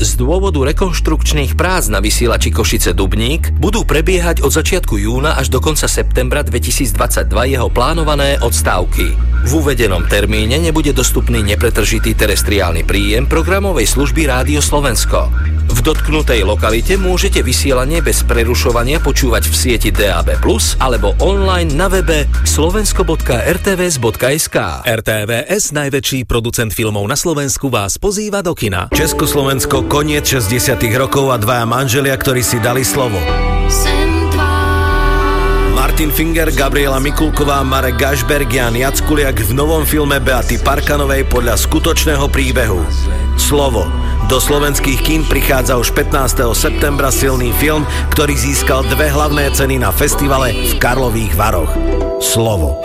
[0.00, 5.60] Z dôvodu rekonštrukčných prác na vysielači Košice Dubník budú prebiehať od začiatku júna až do
[5.60, 9.12] konca septembra 2022 jeho plánované odstávky.
[9.44, 15.28] V uvedenom termíne nebude dostupný nepretržitý terestriálny príjem programovej služby Rádio Slovensko.
[15.68, 20.40] V dotknutej lokalite môžete vysielanie bez prerušovania počúvať v sieti DAB+,
[20.80, 24.56] alebo online na webe slovensko.rtvs.sk.
[24.88, 28.88] RTVS, najväčší producent filmov na Slovensku, vás pozýva do kina.
[28.96, 33.20] Československo, koniec 60 rokov a dvaja manželia, ktorí si dali slovo.
[35.98, 42.30] Martin Finger, Gabriela Mikulková, Marek Gašberg, Jan Jackuliak v novom filme Beaty Parkanovej podľa skutočného
[42.30, 42.86] príbehu.
[43.34, 43.82] Slovo.
[44.28, 46.52] Do slovenských kín prichádza už 15.
[46.52, 51.72] septembra silný film, ktorý získal dve hlavné ceny na festivale v Karlových Varoch.
[52.20, 52.76] Slovo.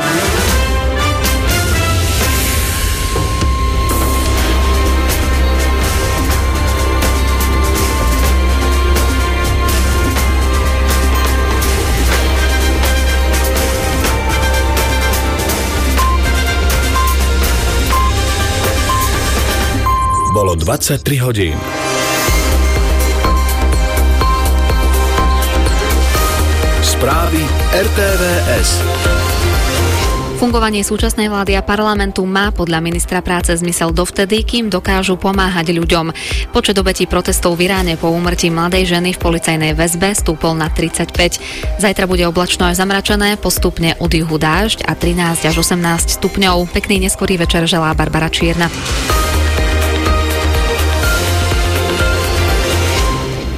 [20.64, 21.60] 23 hodín.
[26.80, 27.44] Správy
[27.76, 28.70] RTVS.
[30.40, 36.16] Fungovanie súčasnej vlády a parlamentu má podľa ministra práce zmysel dovtedy, kým dokážu pomáhať ľuďom.
[36.56, 41.44] Počet obetí protestov v Iráne po úmrtí mladej ženy v policajnej väzbe stúpol na 35.
[41.84, 45.76] Zajtra bude oblačno až zamračené, postupne od juhu dážď a 13 až 18
[46.24, 46.72] stupňov.
[46.72, 48.72] Pekný neskorý večer želá Barbara Čierna.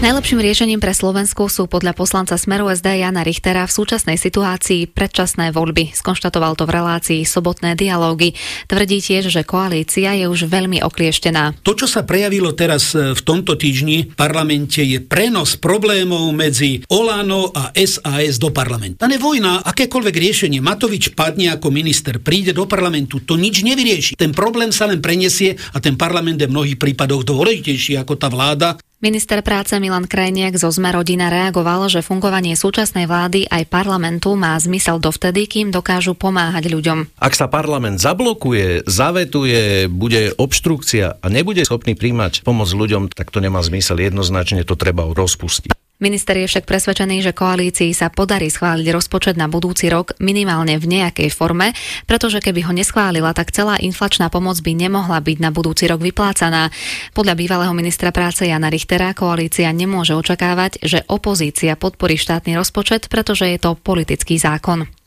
[0.06, 5.50] Najlepším riešením pre Slovensku sú podľa poslanca Smeru SD Jana Richtera v súčasnej situácii predčasné
[5.50, 5.98] voľby.
[5.98, 8.38] Skonštatoval to v relácii Sobotné dialógy.
[8.70, 11.58] Tvrdí tiež, že koalícia je už veľmi oklieštená.
[11.66, 16.86] To, čo sa prejavilo teraz e, v tomto týždni v parlamente, je prenos problémov medzi
[16.94, 19.02] Olano a SAS do parlamentu.
[19.02, 20.62] A ne vojna, akékoľvek riešenie.
[20.62, 24.14] Matovič padne ako minister, príde do parlamentu, to nič nevyrieši.
[24.22, 28.30] Ten problém sa len preniesie a ten parlament je v mnohých prípadoch dôležitejší ako tá
[28.30, 28.78] vláda.
[29.04, 34.56] Minister práce Milan Krajniak zo Zme rodina reagoval, že fungovanie súčasnej vlády aj parlamentu má
[34.56, 37.20] zmysel dovtedy, kým dokážu pomáhať ľuďom.
[37.20, 43.44] Ak sa parlament zablokuje, zavetuje, bude obštrukcia a nebude schopný príjmať pomoc ľuďom, tak to
[43.44, 44.00] nemá zmysel.
[44.00, 45.85] Jednoznačne to treba rozpustiť.
[45.96, 50.92] Minister je však presvedčený, že koalícii sa podarí schváliť rozpočet na budúci rok minimálne v
[50.92, 51.72] nejakej forme,
[52.04, 56.68] pretože keby ho neschválila, tak celá inflačná pomoc by nemohla byť na budúci rok vyplácaná.
[57.16, 63.48] Podľa bývalého ministra práce Jana Richtera koalícia nemôže očakávať, že opozícia podporí štátny rozpočet, pretože
[63.48, 65.05] je to politický zákon.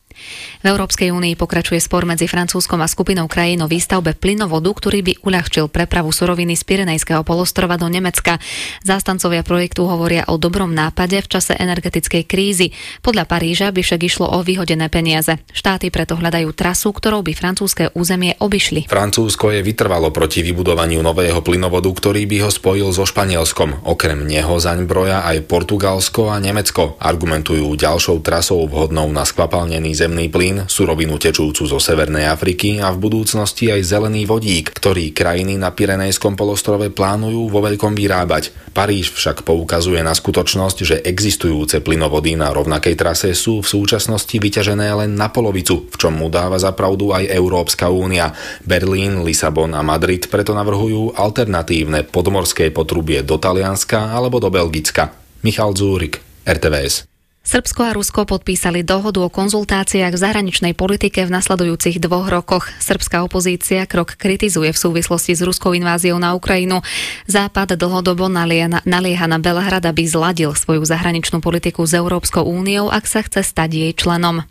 [0.58, 5.12] V Európskej únii pokračuje spor medzi Francúzskom a skupinou krajín o výstavbe plynovodu, ktorý by
[5.22, 8.42] uľahčil prepravu suroviny z Pirenejského polostrova do Nemecka.
[8.82, 12.74] Zástancovia projektu hovoria o dobrom nápade v čase energetickej krízy.
[13.04, 15.38] Podľa Paríža by však išlo o vyhodené peniaze.
[15.54, 18.90] Štáty preto hľadajú trasu, ktorou by francúzske územie obišli.
[18.90, 23.86] Francúzsko je vytrvalo proti vybudovaniu nového plynovodu, ktorý by ho spojil so Španielskom.
[23.86, 26.96] Okrem neho zaň broja aj Portugalsko a Nemecko.
[26.98, 32.88] Argumentujú ďalšou trasou vhodnou na skvapalnený zem zemný plyn, surovinu tečúcu zo Severnej Afriky a
[32.88, 38.72] v budúcnosti aj zelený vodík, ktorý krajiny na Pirenejskom polostrove plánujú vo veľkom vyrábať.
[38.72, 44.88] Paríž však poukazuje na skutočnosť, že existujúce plynovody na rovnakej trase sú v súčasnosti vyťažené
[45.04, 48.32] len na polovicu, v čom mu dáva za pravdu aj Európska únia.
[48.64, 55.12] Berlín, Lisabon a Madrid preto navrhujú alternatívne podmorské potrubie do Talianska alebo do Belgicka.
[55.44, 57.17] Michal Zúrik, RTVS.
[57.46, 62.68] Srbsko a Rusko podpísali dohodu o konzultáciách v zahraničnej politike v nasledujúcich dvoch rokoch.
[62.76, 66.84] Srbská opozícia krok kritizuje v súvislosti s ruskou inváziou na Ukrajinu.
[67.24, 73.24] Západ dlhodobo nalieha na Belhrad, aby zladil svoju zahraničnú politiku s Európskou úniou, ak sa
[73.24, 74.44] chce stať jej členom.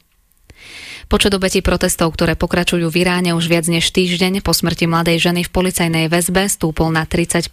[1.07, 5.47] Počet obetí protestov, ktoré pokračujú v Iráne už viac než týždeň po smrti mladej ženy
[5.47, 7.47] v policajnej väzbe stúpol na 35.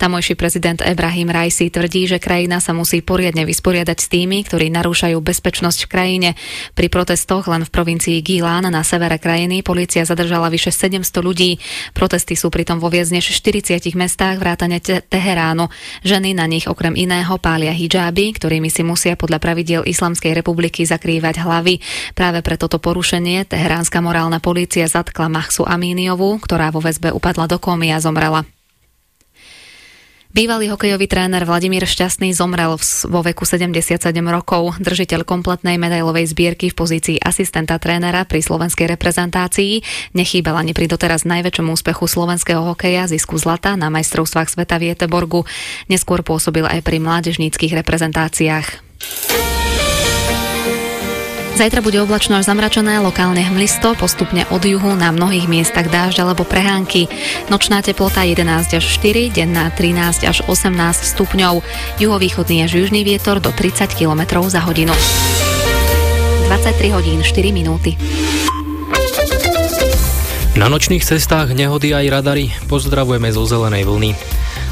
[0.00, 5.20] Tamojší prezident Ebrahim Raisi tvrdí, že krajina sa musí poriadne vysporiadať s tými, ktorí narúšajú
[5.20, 6.30] bezpečnosť v krajine.
[6.72, 11.60] Pri protestoch len v provincii Gilán na severe krajiny polícia zadržala vyše 700 ľudí.
[11.92, 15.68] Protesty sú pritom vo viac než 40 mestách vrátane te- Teheránu.
[16.08, 21.44] Ženy na nich okrem iného pália hijáby, ktorými si musia podľa pravidiel Islamskej republiky zakrývať
[21.44, 21.84] hlavy.
[22.16, 27.58] Práve preto to porušenie teheránska morálna polícia zatkla Mahsu Amíniovú, ktorá vo väzbe upadla do
[27.60, 28.48] komy a zomrela.
[30.28, 34.76] Bývalý hokejový tréner Vladimír Šťastný zomrel vo veku 77 rokov.
[34.76, 39.80] Držiteľ kompletnej medailovej zbierky v pozícii asistenta trénera pri slovenskej reprezentácii
[40.12, 45.48] nechýbal ani pri doteraz najväčšom úspechu slovenského hokeja zisku zlata na majstrovstvách sveta v Jeteborgu.
[45.88, 48.84] Neskôr pôsobil aj pri mládežníckých reprezentáciách.
[51.58, 56.46] Zajtra bude oblačno až zamračené, lokálne hmlisto, postupne od juhu na mnohých miestach dážď alebo
[56.46, 57.10] prehánky.
[57.50, 60.70] Nočná teplota 11 až 4, denná 13 až 18
[61.02, 61.58] stupňov.
[61.98, 64.94] Juhovýchodný až južný vietor do 30 km za hodinu.
[66.46, 67.98] 23 hodín 4 minúty.
[70.54, 74.14] Na nočných cestách nehody aj radary pozdravujeme zo zelenej vlny.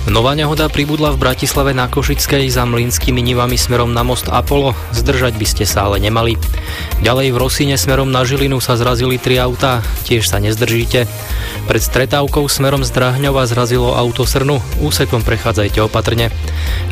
[0.07, 4.78] Nová nehoda pribudla v Bratislave na Košickej za mlínskými nivami smerom na most Apollo.
[4.94, 6.38] Zdržať by ste sa ale nemali.
[7.02, 9.82] Ďalej v Rosíne smerom na Žilinu sa zrazili tri autá.
[10.07, 11.11] Tiež sa nezdržíte.
[11.66, 14.62] Pred stretávkou smerom z Drahňova zrazilo auto Srnu.
[14.78, 16.30] Úsekom prechádzajte opatrne.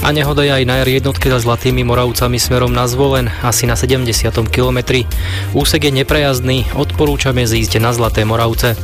[0.03, 4.11] A nehoda je aj na jednotke za Zlatými Moravcami smerom na Zvolen, asi na 70.
[4.51, 5.07] kilometri.
[5.55, 8.75] Úsek je neprejazdný, odporúčame zísť na Zlaté Moravce.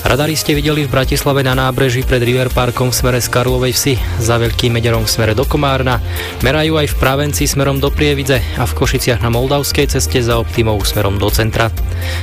[0.00, 3.28] Radari ste videli v Bratislave na nábreží pred River Parkom v smere z
[3.60, 3.94] Karlovej vsi,
[4.24, 6.00] za Veľkým Mederom v smere do Komárna,
[6.40, 10.80] merajú aj v Pravenci smerom do Prievidze a v Košiciach na Moldavskej ceste za Optimou
[10.80, 11.68] smerom do centra.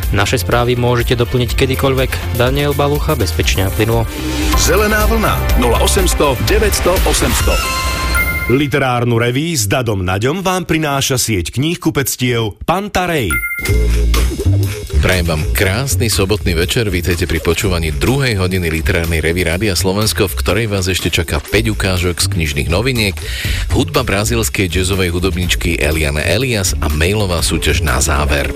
[0.09, 2.41] Naše správy môžete doplniť kedykoľvek.
[2.41, 4.09] Daniel Balucha bezpečne a plynulo.
[4.57, 7.86] Zelená vlna 0800 900 800
[8.47, 13.27] Literárnu reví s Dadom Naďom vám prináša sieť kníh kupectiev Pantarej.
[15.03, 20.37] Prajem vám krásny sobotný večer, vítajte pri počúvaní druhej hodiny literárnej revy Rádia Slovensko, v
[20.39, 23.19] ktorej vás ešte čaká 5 ukážok z knižných noviniek,
[23.75, 28.55] hudba brazilskej jazzovej hudobničky Eliane Elias a mailová súťaž na záver.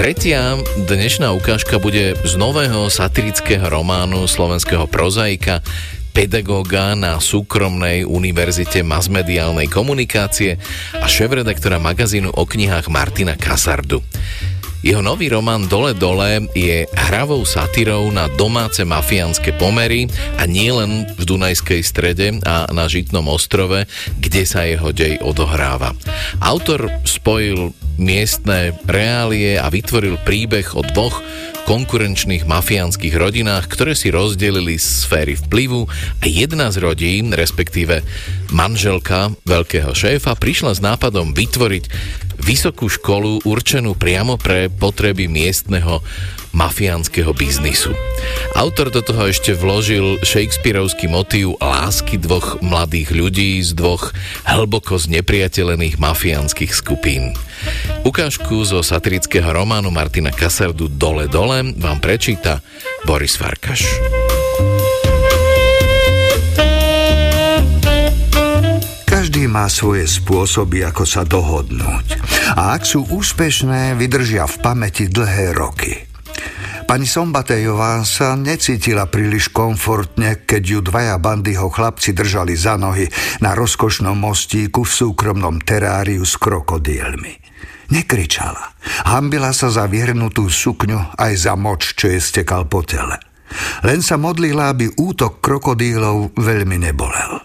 [0.00, 0.56] Tretia
[0.88, 5.60] dnešná ukážka bude z nového satirického románu slovenského prozaika
[6.18, 10.58] pedagóga na súkromnej univerzite masmediálnej komunikácie
[10.98, 14.02] a šéf-redaktora magazínu o knihách Martina Kasardu.
[14.82, 21.06] Jeho nový román Dole dole je hravou satírou na domáce mafiánske pomery a nie len
[21.06, 23.86] v Dunajskej strede a na Žitnom ostrove,
[24.18, 25.94] kde sa jeho dej odohráva.
[26.42, 31.20] Autor spojil miestne reálie a vytvoril príbeh o dvoch
[31.68, 35.84] konkurenčných mafiánskych rodinách, ktoré si rozdelili sféry vplyvu
[36.22, 38.00] a jedna z rodín, respektíve
[38.56, 41.84] manželka veľkého šéfa, prišla s nápadom vytvoriť
[42.40, 46.00] vysokú školu určenú priamo pre potreby miestneho
[46.58, 47.94] mafiánskeho biznisu.
[48.58, 54.10] Autor do toho ešte vložil Shakespeareovský motív lásky dvoch mladých ľudí z dvoch
[54.42, 57.38] hlboko znepriateľených mafiánskych skupín.
[58.02, 62.58] Ukážku zo satirického románu Martina Kasardu Dole dole vám prečíta
[63.06, 63.86] Boris Farkaš.
[69.06, 72.06] Každý má svoje spôsoby, ako sa dohodnúť.
[72.54, 76.07] A ak sú úspešné, vydržia v pamäti dlhé roky.
[76.88, 83.04] Pani Sombatejová sa necítila príliš komfortne, keď ju dvaja bandyho chlapci držali za nohy
[83.44, 87.36] na rozkošnom mostíku v súkromnom teráriu s krokodílmi.
[87.92, 88.72] Nekričala.
[89.04, 93.20] Hambila sa za vyhrnutú sukňu aj za moč, čo je stekal po tele.
[93.84, 97.44] Len sa modlila, aby útok krokodílov veľmi nebolel.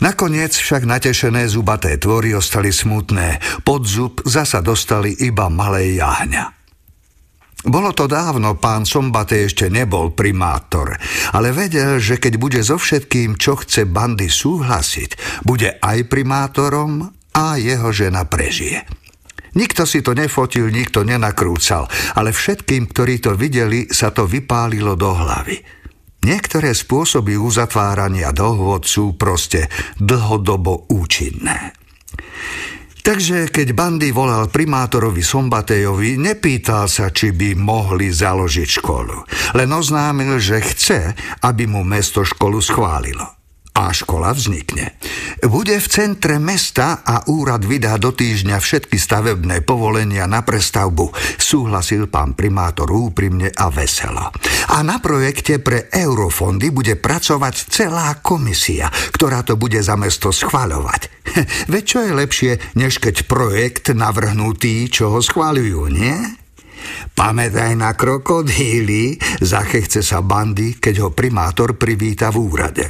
[0.00, 6.57] Nakoniec však natešené zubaté tvory ostali smutné, pod zub zasa dostali iba malé jahňa.
[7.66, 10.94] Bolo to dávno, pán Sombate ešte nebol primátor,
[11.34, 17.58] ale vedel, že keď bude so všetkým, čo chce bandy súhlasiť, bude aj primátorom a
[17.58, 18.86] jeho žena prežije.
[19.58, 25.10] Nikto si to nefotil, nikto nenakrúcal, ale všetkým, ktorí to videli, sa to vypálilo do
[25.10, 25.58] hlavy–
[26.18, 29.70] Niektoré spôsoby uzatvárania dohôd sú proste
[30.02, 31.72] dlhodobo účinné.
[33.08, 39.24] Takže keď Bandy volal primátorovi Sombatejovi, nepýtal sa, či by mohli založiť školu.
[39.56, 43.37] Len oznámil, že chce, aby mu mesto školu schválilo
[43.78, 44.98] a škola vznikne.
[45.46, 52.10] Bude v centre mesta a úrad vydá do týždňa všetky stavebné povolenia na prestavbu, súhlasil
[52.10, 54.34] pán primátor úprimne a veselo.
[54.74, 61.30] A na projekte pre eurofondy bude pracovať celá komisia, ktorá to bude za mesto schváľovať.
[61.72, 66.47] Veď čo je lepšie, než keď projekt navrhnú tí, čo ho schváľujú, nie?
[67.14, 72.86] Pamätaj na krokodíly, zachechce sa bandy, keď ho primátor privíta v úrade.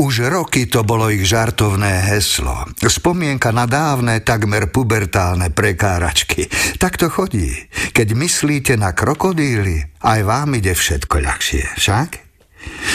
[0.00, 2.66] Už roky to bolo ich žartovné heslo.
[2.82, 6.50] Spomienka na dávne, takmer pubertálne prekáračky.
[6.82, 7.54] Tak to chodí.
[7.94, 12.23] Keď myslíte na krokodíly, aj vám ide všetko ľahšie, však?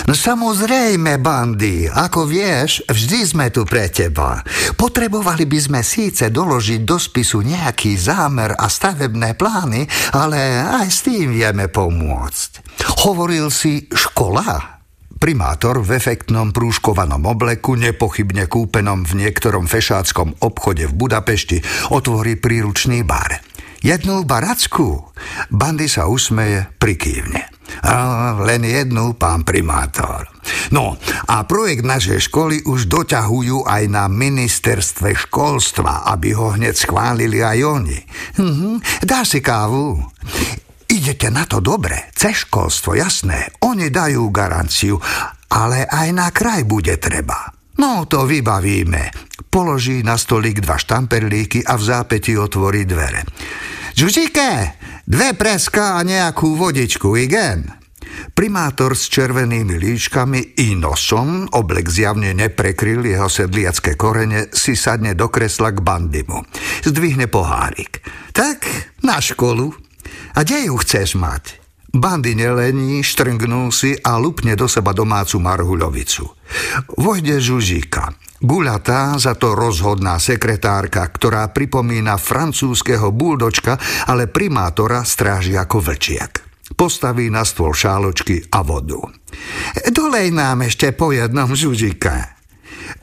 [0.09, 4.41] No samozrejme, bandy, ako vieš, vždy sme tu pre teba.
[4.74, 9.86] Potrebovali by sme síce doložiť do spisu nejaký zámer a stavebné plány,
[10.17, 12.49] ale aj s tým vieme pomôcť.
[13.05, 14.82] Hovoril si škola?
[15.20, 21.59] Primátor v efektnom prúškovanom obleku, nepochybne kúpenom v niektorom fešáckom obchode v Budapešti,
[21.91, 23.48] otvorí príručný bar.
[23.80, 25.15] Jednu baracku?
[25.47, 27.47] Bandy sa usmeje, prikývne.
[27.86, 30.27] A len jednu, pán primátor.
[30.73, 30.97] No,
[31.30, 37.59] a projekt našej školy už doťahujú aj na ministerstve školstva, aby ho hneď schválili aj
[37.63, 37.99] oni.
[38.41, 40.01] Mhm, dá si kávu.
[40.89, 43.53] Idete na to dobre, cez školstvo, jasné.
[43.63, 44.97] Oni dajú garanciu,
[45.53, 47.59] ale aj na kraj bude treba.
[47.80, 49.09] No, to vybavíme.
[49.47, 53.23] Položí na stolík dva štamperlíky a v zápäti otvorí dvere.
[53.95, 54.49] Žužike,
[55.07, 57.80] dve preska a nejakú vodičku, igen?
[58.36, 65.32] Primátor s červenými líčkami i nosom, oblek zjavne neprekryl jeho sedliacké korene, si sadne do
[65.32, 66.43] kresla k bandimu.
[66.84, 68.03] Zdvihne pohárik.
[68.36, 68.67] Tak,
[69.07, 69.71] na školu.
[70.36, 71.68] A kde ju chceš mať?
[71.89, 76.23] Bandy nelení, štrngnú si a lupne do seba domácu marhuľovicu.
[77.01, 78.13] Vojde Žužíka.
[78.39, 83.75] Guľatá, za to rozhodná sekretárka, ktorá pripomína francúzského buldočka,
[84.07, 86.33] ale primátora stráži ako vlčiak.
[86.77, 89.01] Postaví na stôl šáločky a vodu.
[89.91, 92.38] Dolej nám ešte po jednom žužika.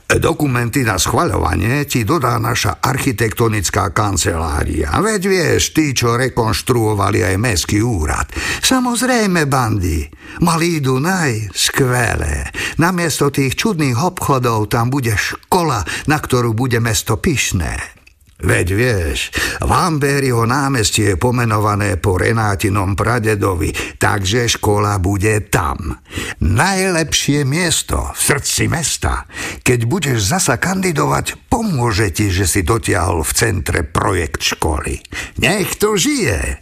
[0.07, 4.95] Dokumenty na schvaľovanie ti dodá naša architektonická kancelária.
[5.03, 8.31] Veď vieš, tí, čo rekonštruovali aj mestský úrad.
[8.63, 10.07] Samozrejme, bandy.
[10.47, 12.47] Malý Dunaj, skvelé.
[12.79, 17.96] Namiesto tých čudných obchodov tam bude škola, na ktorú bude mesto pyšné.
[18.37, 19.33] Veď vieš,
[19.65, 25.97] Vambériho námestie je pomenované po Renátinom pradedovi, takže škola bude tam.
[26.45, 29.25] Najlepšie miesto v srdci mesta.
[29.65, 35.01] Keď budeš zasa kandidovať, pomôže ti, že si dotiahol v centre projekt školy.
[35.41, 36.61] Nech to žije.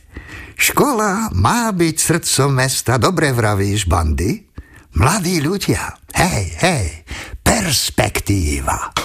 [0.55, 4.47] Škola má byť srdcom mesta, dobre vravíš, bandy?
[4.95, 6.87] Mladí ľudia, hej, hej,
[7.43, 8.95] perspektíva.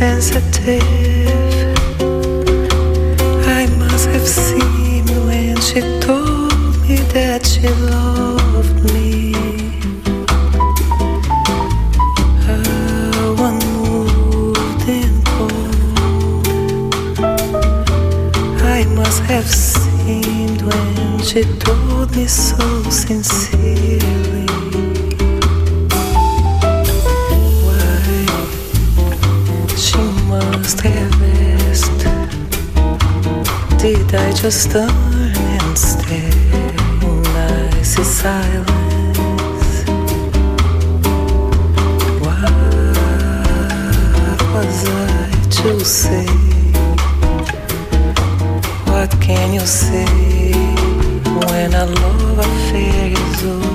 [0.00, 1.28] Sensitive.
[3.60, 9.34] I must have seemed when she told me that she loved me.
[15.32, 15.66] Cold.
[18.78, 22.66] I must have seemed when she told me so
[23.02, 24.49] sincerely.
[30.40, 31.22] Have
[31.70, 32.04] asked
[33.78, 36.30] Did I just turn and stare
[37.02, 37.26] in
[37.76, 39.72] icy silence?
[42.24, 42.52] What
[44.54, 46.26] was I to say?
[48.90, 50.52] What can you say
[51.46, 53.69] when a love affair is over?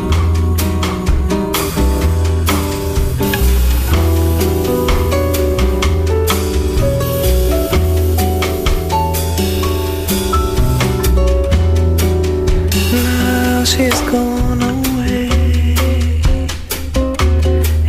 [13.76, 15.30] She's gone away.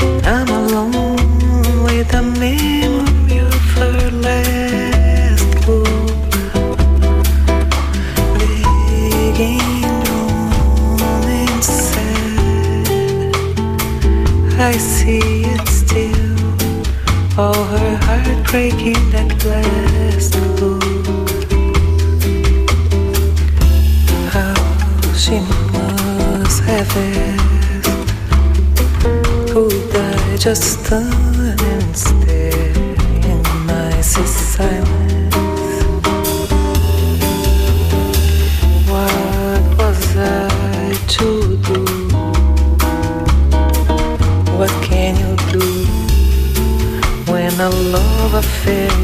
[0.03, 6.32] And I'm alone with a memory of her last book.
[8.39, 9.95] Begging
[11.03, 12.97] on inside.
[14.59, 16.41] I see it still.
[17.39, 20.87] All her heart breaking that last book.
[25.26, 25.66] she
[29.53, 32.75] Could I just and stare
[33.31, 35.77] in icy silence
[38.91, 41.85] What was I to do?
[44.59, 45.67] What can you do
[47.31, 48.96] When a love affair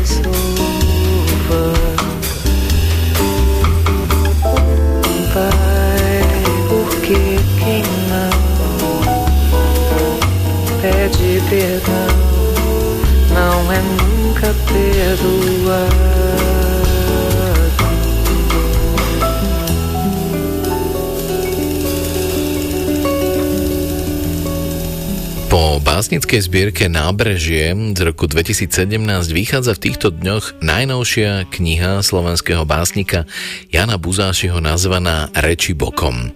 [26.02, 28.98] básnickej zbierke Nábrežie z roku 2017
[29.30, 33.22] vychádza v týchto dňoch najnovšia kniha slovenského básnika
[33.70, 36.34] Jana Buzášiho nazvaná Reči bokom.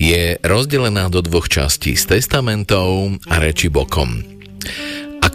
[0.00, 4.35] Je rozdelená do dvoch častí s testamentov a reči bokom.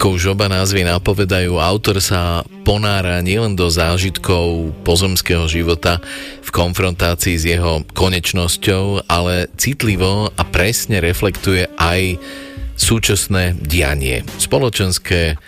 [0.02, 6.02] Ako už oba názvy napovedajú, autor sa ponára nielen do zážitkov pozemského života
[6.42, 12.18] v konfrontácii s jeho konečnosťou, ale citlivo a presne reflektuje aj
[12.74, 15.38] súčasné dianie, spoločenské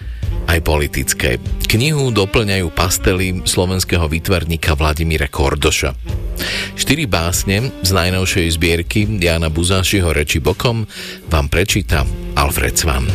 [0.46, 1.42] aj politické.
[1.66, 5.98] Knihu doplňajú pastely slovenského výtvarníka Vladimíra Kordoša.
[6.78, 10.86] Štyri básne z najnovšej zbierky Diana Buzášiho reči bokom
[11.26, 12.06] vám prečíta
[12.38, 13.10] Alfred Svan.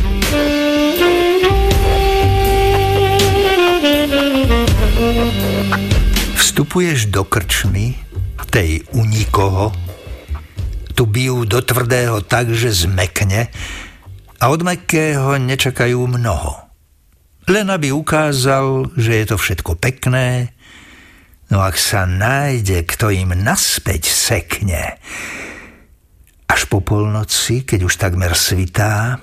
[6.38, 7.98] Vstupuješ do krčmy,
[8.50, 9.70] tej u nikoho,
[10.98, 13.48] tu bijú do tvrdého tak, že zmekne
[14.36, 16.58] a od mekého nečakajú mnoho.
[17.46, 20.54] Len aby ukázal, že je to všetko pekné,
[21.50, 24.98] no ak sa nájde, kto im naspäť sekne,
[26.50, 29.22] až po polnoci, keď už takmer svitá,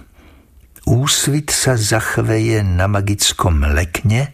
[0.88, 4.32] úsvit sa zachveje na magickom lekne,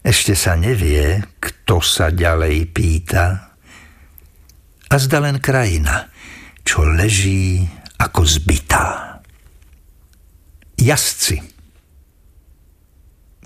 [0.00, 3.52] ešte sa nevie, kto sa ďalej pýta.
[4.90, 6.08] A zda len krajina,
[6.64, 7.68] čo leží
[8.00, 9.20] ako zbytá.
[10.80, 11.36] Jazdci.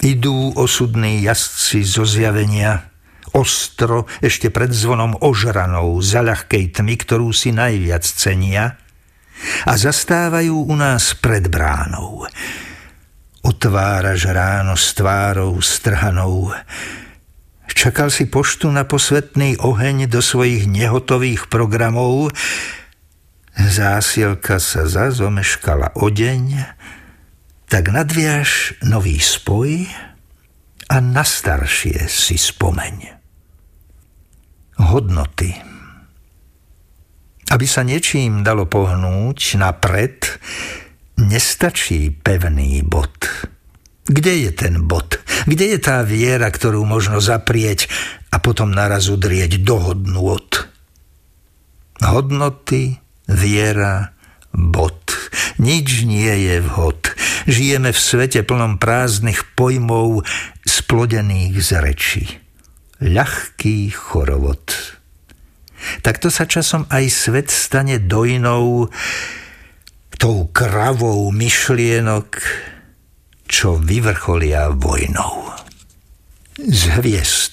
[0.04, 2.92] Idú osudní jazdci zo zjavenia,
[3.34, 8.78] ostro ešte pred zvonom ožranou za ľahkej tmy, ktorú si najviac cenia,
[9.66, 12.30] a zastávajú u nás pred bránou
[13.44, 16.48] Otváraš ráno s tvárou strhanou.
[17.68, 22.32] Čakal si poštu na posvetný oheň do svojich nehotových programov.
[23.52, 26.64] Zásielka sa zazomeškala o deň,
[27.68, 29.92] tak nadviaž nový spoj
[30.88, 33.12] a na staršie si spomeň.
[34.80, 35.52] Hodnoty.
[37.52, 40.40] Aby sa niečím dalo pohnúť napred,
[41.18, 43.14] nestačí pevný bod.
[44.04, 45.16] Kde je ten bod?
[45.48, 47.88] Kde je tá viera, ktorú možno zaprieť
[48.28, 50.48] a potom naraz udrieť do hodnôt?
[52.04, 53.00] Hodnoty,
[53.30, 54.12] viera,
[54.52, 55.14] bod.
[55.56, 57.16] Nič nie je vhod.
[57.48, 60.24] Žijeme v svete plnom prázdnych pojmov
[60.64, 62.24] splodených z reči.
[63.00, 64.64] Ľahký chorovod.
[66.00, 68.88] Takto sa časom aj svet stane dojnou,
[70.18, 72.28] tou kravou myšlienok,
[73.44, 75.52] čo vyvrcholia vojnou.
[76.58, 77.52] Z hviezd.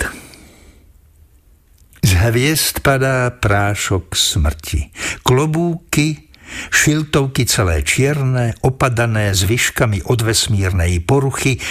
[2.02, 4.94] Z hviezd padá prášok smrti.
[5.22, 6.32] Klobúky,
[6.74, 11.62] šiltovky celé čierne, opadané s vyškami od vesmírnej poruchy,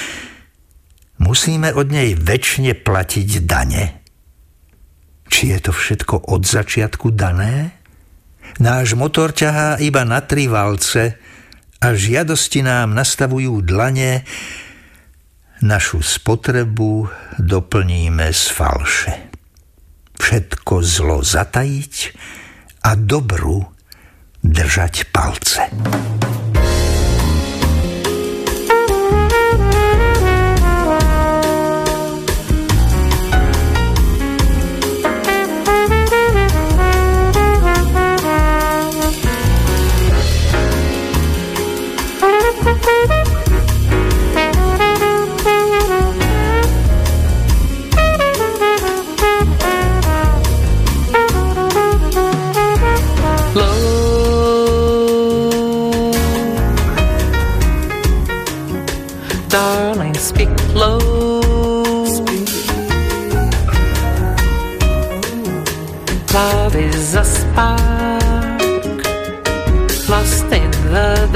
[1.19, 3.85] musíme od nej väčšine platiť dane.
[5.31, 7.80] Či je to všetko od začiatku dané?
[8.59, 11.15] Náš motor ťahá iba na tri valce
[11.81, 14.27] a žiadosti nám nastavujú dlane,
[15.63, 17.07] našu spotrebu
[17.39, 19.13] doplníme z falše.
[20.21, 21.95] Všetko zlo zatajiť
[22.85, 23.65] a dobru
[24.45, 25.61] držať palce.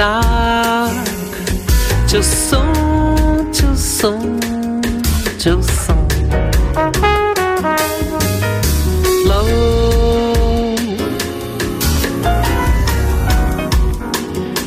[0.05, 1.35] dark.
[2.09, 2.73] Teu som,
[3.53, 4.41] teu som,
[5.39, 5.99] teu som.
[9.31, 10.77] Low,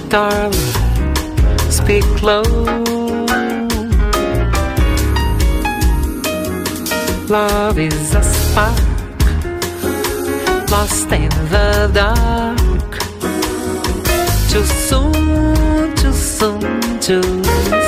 [0.09, 0.73] darling,
[1.69, 2.43] speak low.
[7.29, 8.87] Love is a spark
[10.71, 12.91] lost in the dark.
[14.49, 15.06] Too soon.
[16.37, 16.59] 风
[17.01, 17.86] 筝。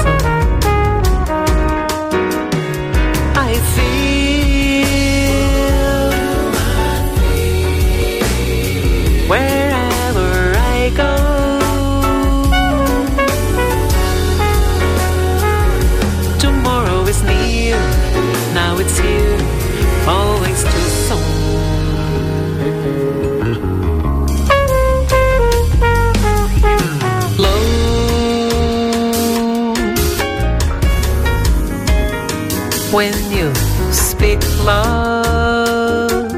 [34.70, 36.32] Love.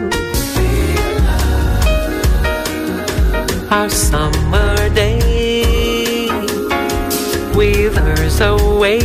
[3.78, 6.28] Our summer day
[7.56, 9.00] withers away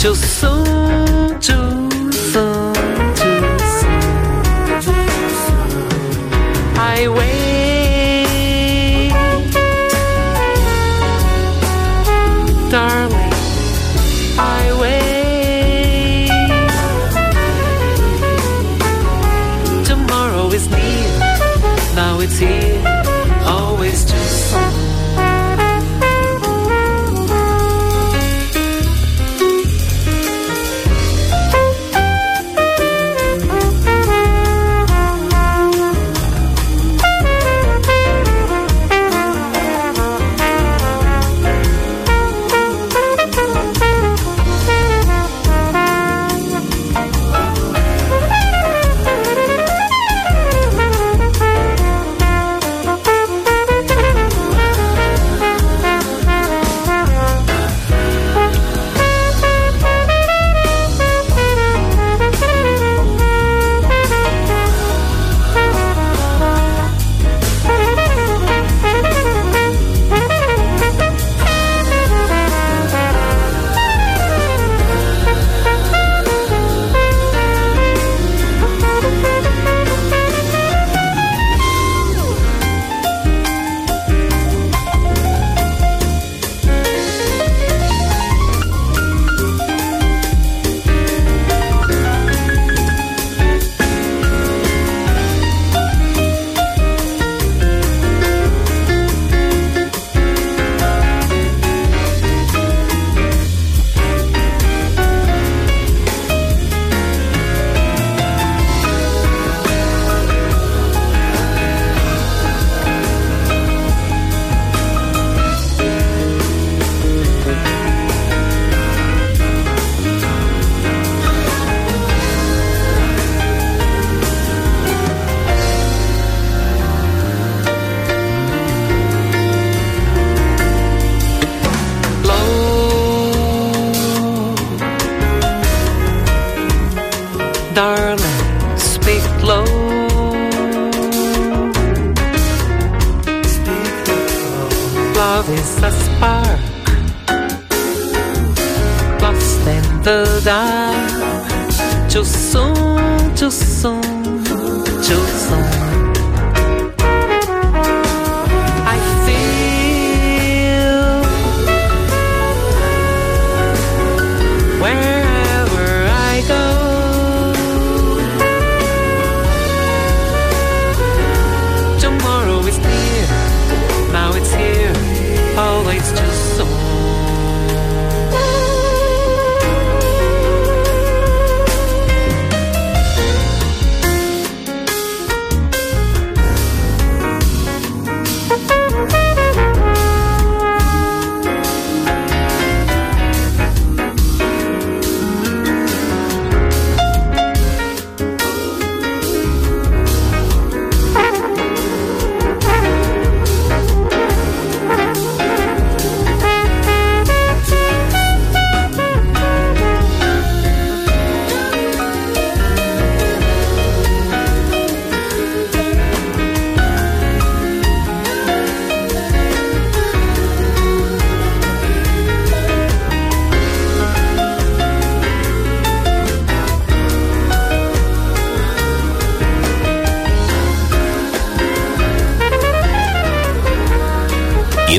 [0.00, 1.71] too soon, too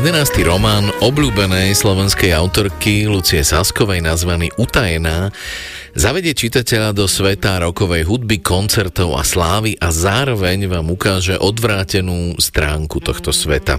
[0.03, 0.35] 11.
[0.43, 5.31] román obľúbenej slovenskej autorky Lucie Saskovej nazvaný Utajená
[5.93, 12.97] zavedie čitateľa do sveta rokovej hudby, koncertov a slávy a zároveň vám ukáže odvrátenú stránku
[12.97, 13.77] tohto sveta.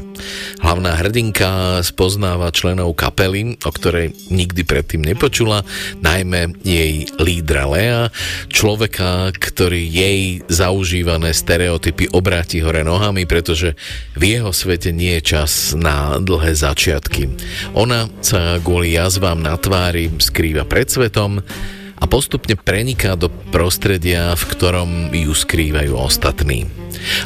[0.62, 5.66] Hlavná hrdinka spoznáva členov kapely, o ktorej nikdy predtým nepočula,
[6.00, 8.02] najmä jej lídra Lea,
[8.48, 13.74] človeka, ktorý jej zaužívané stereotypy obráti hore nohami, pretože
[14.14, 17.28] v jeho svete nie je čas na dlhé začiatky.
[17.74, 21.42] Ona sa kvôli jazvám na tvári skrýva pred svetom,
[22.05, 26.68] a postupne preniká do prostredia, v ktorom ju skrývajú ostatní.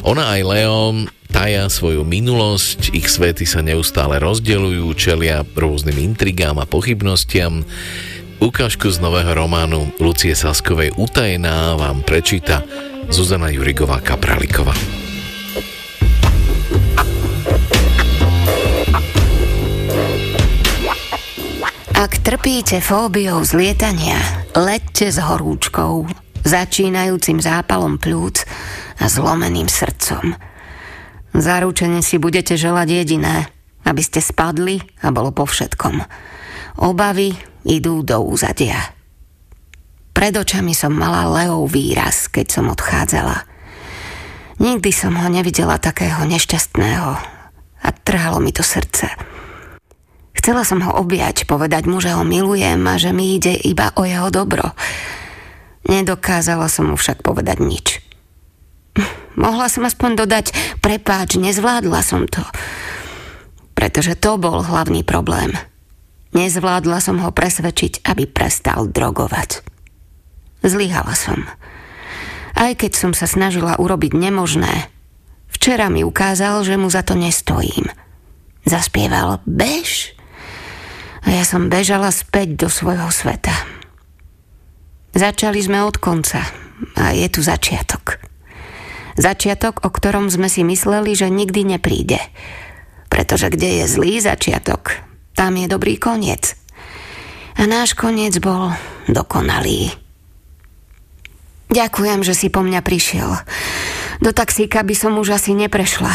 [0.07, 6.65] Ona aj Leo taja svoju minulosť, ich svety sa neustále rozdeľujú, čelia rôznym intrigám a
[6.65, 7.67] pochybnostiam.
[8.39, 12.63] Ukážku z nového románu Lucie Saskovej Utajená vám prečíta
[13.11, 14.71] Zuzana Jurigová Kapralíková.
[21.99, 23.75] Ak trpíte fóbiou z
[24.55, 26.07] leďte s horúčkou,
[26.47, 28.47] začínajúcim zápalom plúc
[29.03, 30.31] a zlomeným srdcom.
[31.35, 33.51] Zaručene si budete želať jediné,
[33.83, 35.99] aby ste spadli a bolo po všetkom.
[36.79, 37.35] Obavy
[37.67, 38.79] idú do úzadia.
[40.15, 43.43] Pred očami som mala Leov výraz, keď som odchádzala.
[44.63, 47.11] Nikdy som ho nevidela takého nešťastného
[47.83, 49.38] a trhalo mi to srdce.
[50.49, 54.01] Chcela som ho objať, povedať mu, že ho milujem a že mi ide iba o
[54.01, 54.73] jeho dobro.
[55.85, 58.01] Nedokázala som mu však povedať nič.
[59.37, 60.45] Mohla som aspoň dodať,
[60.81, 62.41] prepáč, nezvládla som to.
[63.77, 65.53] Pretože to bol hlavný problém.
[66.33, 69.61] Nezvládla som ho presvedčiť, aby prestal drogovať.
[70.65, 71.45] Zlyhala som.
[72.57, 74.89] Aj keď som sa snažila urobiť nemožné,
[75.53, 77.85] včera mi ukázal, že mu za to nestojím.
[78.65, 80.17] Zaspieval bež
[81.23, 83.51] a ja som bežala späť do svojho sveta.
[85.15, 86.45] Začali sme od konca
[86.95, 88.21] a je tu začiatok.
[89.19, 92.23] Začiatok, o ktorom sme si mysleli, že nikdy nepríde.
[93.11, 94.95] Pretože kde je zlý začiatok,
[95.35, 96.55] tam je dobrý koniec.
[97.59, 98.71] A náš koniec bol
[99.11, 99.91] dokonalý.
[101.69, 103.29] Ďakujem, že si po mňa prišiel.
[104.23, 106.11] Do taxíka by som už asi neprešla.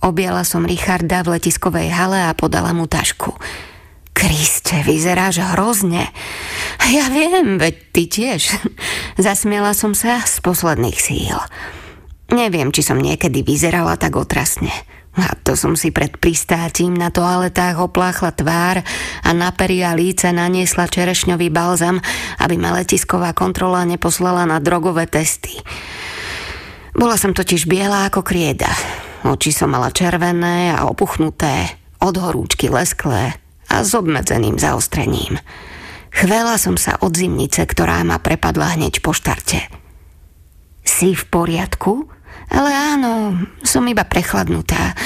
[0.00, 3.36] Objala som Richarda v letiskovej hale a podala mu tašku.
[4.20, 6.12] Kriste, vyzeráš hrozne.
[6.92, 8.52] Ja viem, veď ty tiež.
[9.16, 11.40] Zasmiela som sa z posledných síl.
[12.28, 14.68] Neviem, či som niekedy vyzerala tak otrasne.
[15.16, 18.84] A to som si pred pristátím na toaletách opláchla tvár
[19.24, 21.96] a na peria líce naniesla čerešňový balzam,
[22.44, 25.56] aby ma letisková kontrola neposlala na drogové testy.
[26.92, 28.68] Bola som totiž biela ako krieda.
[29.24, 31.72] Oči som mala červené a opuchnuté,
[32.04, 33.40] od horúčky lesklé
[33.70, 35.38] a s obmedzeným zaostrením.
[36.10, 39.62] Chvela som sa od zimnice, ktorá ma prepadla hneď po štarte.
[40.82, 42.10] Si v poriadku?
[42.50, 44.98] Ale áno, som iba prechladnutá.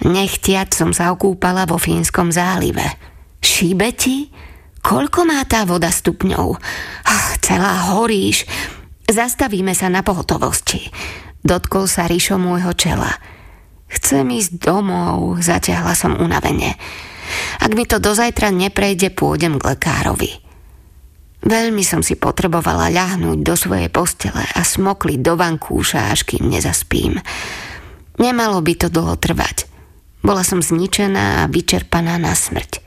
[0.00, 2.84] Nechtiac som sa okúpala vo Fínskom zálive.
[3.44, 4.32] Šíbe ti?
[4.80, 6.56] Koľko má tá voda stupňov?
[7.04, 8.48] Ach, celá horíš.
[9.04, 10.88] Zastavíme sa na pohotovosti.
[11.44, 13.12] Dotkol sa Rišo môjho čela.
[13.86, 16.74] Chcem ísť domov, zaťahla som unavene.
[17.62, 20.32] Ak mi to dozajtra neprejde, pôjdem k lekárovi.
[21.46, 27.22] Veľmi som si potrebovala ľahnúť do svojej postele a smokliť do vankúša, až kým nezaspím.
[28.18, 29.70] Nemalo by to dlho trvať.
[30.26, 32.82] Bola som zničená a vyčerpaná na smrť.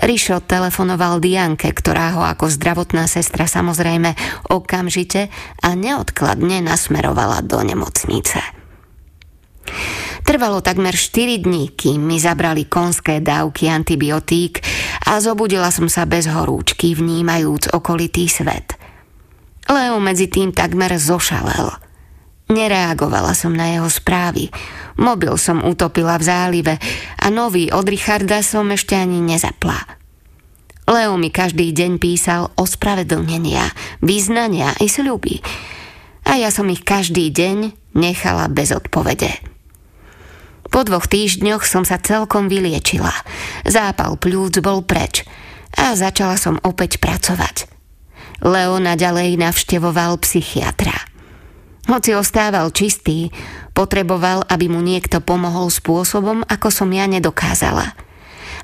[0.00, 4.16] Rišo telefonoval Dianke, ktorá ho ako zdravotná sestra samozrejme
[4.48, 5.28] okamžite
[5.60, 8.40] a neodkladne nasmerovala do nemocnice.
[10.28, 14.60] Trvalo takmer 4 dní, kým mi zabrali konské dávky antibiotík
[15.08, 18.76] a zobudila som sa bez horúčky, vnímajúc okolitý svet.
[19.72, 21.72] Leo medzi tým takmer zošalel.
[22.52, 24.52] Nereagovala som na jeho správy.
[25.00, 26.74] Mobil som utopila v zálive
[27.16, 29.80] a nový od Richarda som ešte ani nezapla.
[30.92, 33.64] Leo mi každý deň písal ospravedlnenia,
[34.04, 35.40] význania i sľuby.
[36.28, 39.57] A ja som ich každý deň nechala bez odpovede.
[40.68, 43.12] Po dvoch týždňoch som sa celkom vyliečila.
[43.64, 45.24] Zápal pľúc bol preč
[45.74, 47.68] a začala som opäť pracovať.
[48.44, 50.94] Leo naďalej navštevoval psychiatra.
[51.88, 53.32] Hoci ostával čistý,
[53.72, 57.96] potreboval, aby mu niekto pomohol spôsobom, ako som ja nedokázala.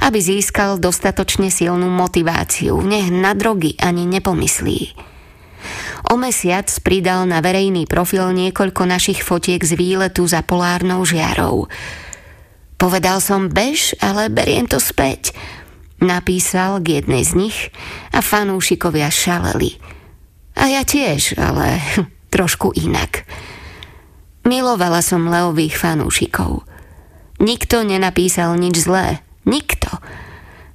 [0.05, 5.14] Aby získal dostatočne silnú motiváciu, nech na drogy ani nepomyslí.
[6.13, 11.67] O mesiac pridal na verejný profil niekoľko našich fotiek z výletu za polárnou žiarou.
[12.77, 15.33] Povedal som bež, ale beriem to späť.
[16.05, 17.59] Napísal k jednej z nich
[18.13, 19.81] a fanúšikovia šaleli.
[20.55, 21.81] A ja tiež, ale
[22.35, 23.25] trošku inak.
[24.45, 26.69] Milovala som Leových fanúšikov.
[27.41, 29.25] Nikto nenapísal nič zlé.
[29.49, 29.89] Nikto.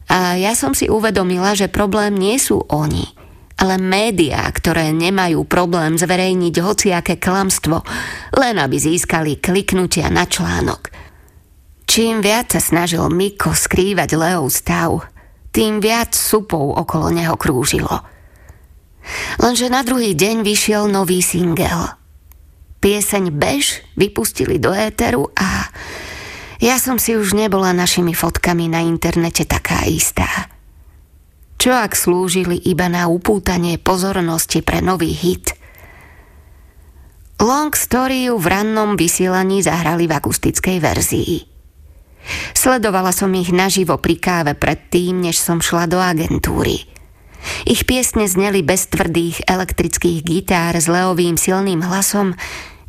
[0.10, 3.14] A ja som si uvedomila, že problém nie sú oni–
[3.60, 7.84] ale médiá, ktoré nemajú problém zverejniť hociaké klamstvo,
[8.40, 10.88] len aby získali kliknutia na článok.
[11.90, 15.03] Čím viac sa snažil Miko skrývať Leov stav,
[15.52, 18.06] tým viac supov okolo neho krúžilo.
[19.41, 21.98] Lenže na druhý deň vyšiel nový singel.
[22.80, 25.68] Pieseň Bež vypustili do éteru a
[26.64, 30.59] ja som si už nebola našimi fotkami na internete taká istá.
[31.60, 35.60] Čo ak slúžili iba na upútanie pozornosti pre nový hit?
[37.44, 41.36] Long Story v rannom vysielaní zahrali v akustickej verzii.
[42.56, 46.88] Sledovala som ich naživo pri káve predtým, než som šla do agentúry.
[47.68, 52.40] Ich piesne zneli bez tvrdých elektrických gitár s Leovým silným hlasom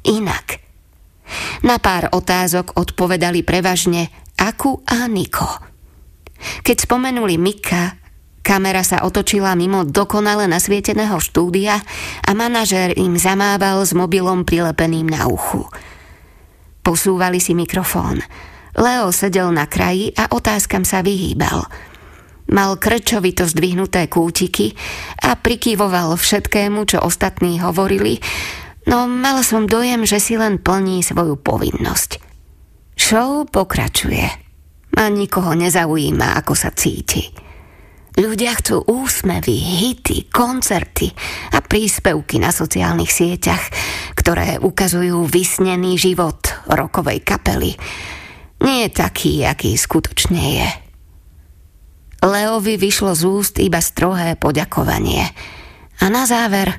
[0.07, 0.63] inak.
[1.67, 5.47] Na pár otázok odpovedali prevažne Aku a Niko.
[6.67, 8.00] Keď spomenuli Mika,
[8.41, 11.81] kamera sa otočila mimo dokonale nasvieteného štúdia
[12.25, 15.65] a manažér im zamával s mobilom prilepeným na uchu.
[16.81, 18.25] Posúvali si mikrofón.
[18.75, 21.67] Leo sedel na kraji a otázkam sa vyhýbal–
[22.51, 24.75] Mal krčovito zdvihnuté kútiky
[25.23, 28.19] a prikyvoval všetkému, čo ostatní hovorili,
[28.91, 32.19] no mala som dojem, že si len plní svoju povinnosť.
[32.99, 34.27] Show pokračuje
[34.99, 37.50] a nikoho nezaujíma, ako sa cíti.
[38.21, 41.09] Ľudia chcú úsmevy, hity, koncerty
[41.57, 43.65] a príspevky na sociálnych sieťach,
[44.13, 46.37] ktoré ukazujú vysnený život
[46.69, 47.81] rokovej kapely.
[48.61, 50.69] Nie je taký, aký skutočne je.
[52.21, 55.25] Leovi vyšlo z úst iba strohé poďakovanie.
[56.05, 56.77] A na záver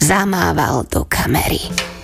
[0.00, 1.95] zamával do kamery.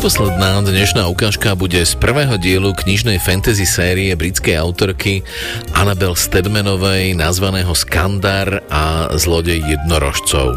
[0.00, 5.20] Predposledná dnešná ukážka bude z prvého dielu knižnej fantasy série britskej autorky
[5.76, 10.56] Annabel Stedmanovej nazvaného Skandar a zlodej jednorožcov.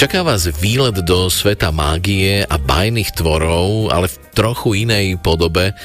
[0.00, 5.76] Čaká vás výlet do sveta mágie a bajných tvorov, ale v trochu inej podobe,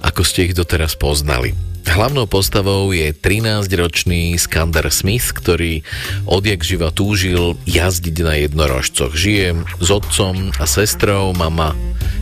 [0.00, 1.52] ako ste ich doteraz poznali.
[1.84, 5.84] Hlavnou postavou je 13-ročný Skander Smith, ktorý
[6.24, 9.12] odjak živa túžil jazdiť na jednorožcoch.
[9.12, 9.52] Žije
[9.84, 11.76] s otcom a sestrou, mama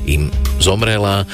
[0.07, 1.29] im zomrela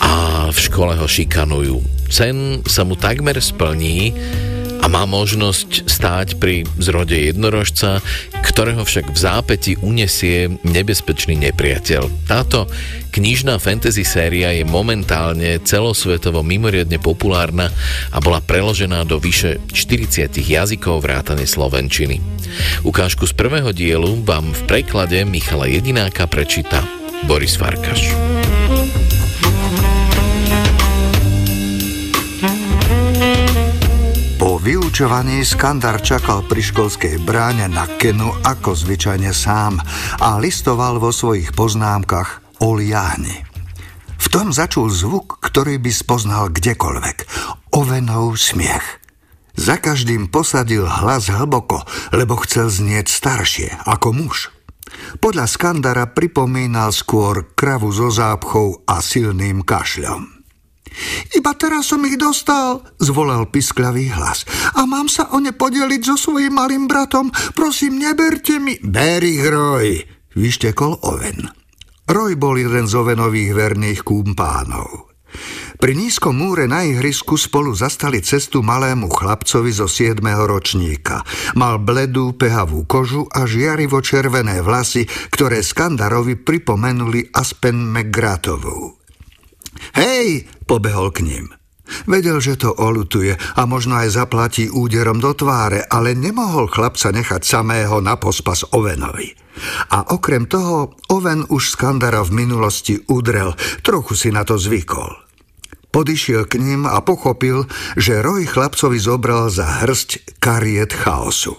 [0.00, 0.12] a
[0.50, 1.80] v škole ho šikanujú.
[2.10, 4.12] Sen sa mu takmer splní,
[4.84, 8.04] a má možnosť stáť pri zrode jednorožca,
[8.44, 12.28] ktorého však v zápäti unesie nebezpečný nepriateľ.
[12.28, 12.68] Táto
[13.16, 17.72] knižná fantasy séria je momentálne celosvetovo mimoriadne populárna
[18.12, 22.20] a bola preložená do vyše 40 jazykov vrátane slovenčiny.
[22.84, 28.14] Ukážku z prvého dielu vám v preklade Michala Jedináka prečíta Boris Farkaš.
[34.64, 39.76] vyučovaní Skandar čakal pri školskej bráne na Kenu ako zvyčajne sám
[40.22, 43.44] a listoval vo svojich poznámkach o liáni.
[44.16, 47.16] V tom začul zvuk, ktorý by spoznal kdekoľvek.
[47.76, 49.02] Ovenov smiech.
[49.58, 51.84] Za každým posadil hlas hlboko,
[52.14, 54.53] lebo chcel znieť staršie, ako muž.
[55.18, 60.34] Podľa Skandara pripomínal skôr kravu so zápchou a silným kašľom.
[61.34, 64.46] Iba teraz som ich dostal, zvolal pisklavý hlas.
[64.78, 67.34] A mám sa o ne podeliť so svojím malým bratom.
[67.58, 68.78] Prosím, neberte mi.
[68.78, 70.06] Ber ich, Roj,
[70.38, 71.50] vyštekol Oven.
[72.06, 75.10] Roj bol jeden z Ovenových verných kúmpánov.
[75.74, 80.22] Pri nízkom múre na ihrisku spolu zastali cestu malému chlapcovi zo 7.
[80.22, 81.26] ročníka.
[81.58, 85.02] Mal bledú, pehavú kožu a žiarivo červené vlasy,
[85.34, 88.94] ktoré Skandarovi pripomenuli Aspen McGratovú.
[89.98, 91.50] Hej, pobehol k ním.
[92.06, 97.42] Vedel, že to olutuje a možno aj zaplatí úderom do tváre, ale nemohol chlapca nechať
[97.44, 99.34] samého na pospas Ovenovi.
[99.90, 103.52] A okrem toho, Oven už Skandara v minulosti udrel,
[103.84, 105.23] trochu si na to zvykol.
[105.94, 111.54] Podišiel k ním a pochopil, že Roj chlapcovi zobral za hrst kariet chaosu.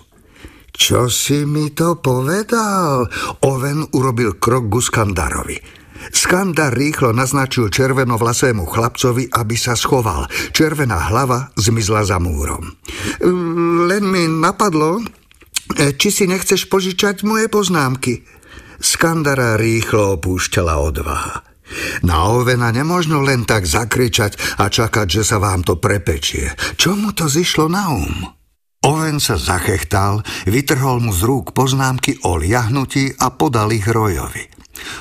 [0.76, 3.08] Čo si mi to povedal?
[3.48, 5.56] Oven urobil krok ku Skandarovi.
[6.12, 10.28] Skandar rýchlo naznačil červenovlasému chlapcovi, aby sa schoval.
[10.52, 12.76] Červená hlava zmizla za múrom.
[13.88, 15.00] Len mi napadlo,
[15.96, 18.28] či si nechceš požičať moje poznámky.
[18.84, 21.55] Skandara rýchlo opúšťala odvaha.
[22.06, 26.54] Na ovena nemožno len tak zakričať a čakať, že sa vám to prepečie.
[26.78, 28.36] Čo mu to zišlo na um?
[28.86, 34.46] Oven sa zachechtal, vytrhol mu z rúk poznámky o liahnutí a podal ich Rojovi.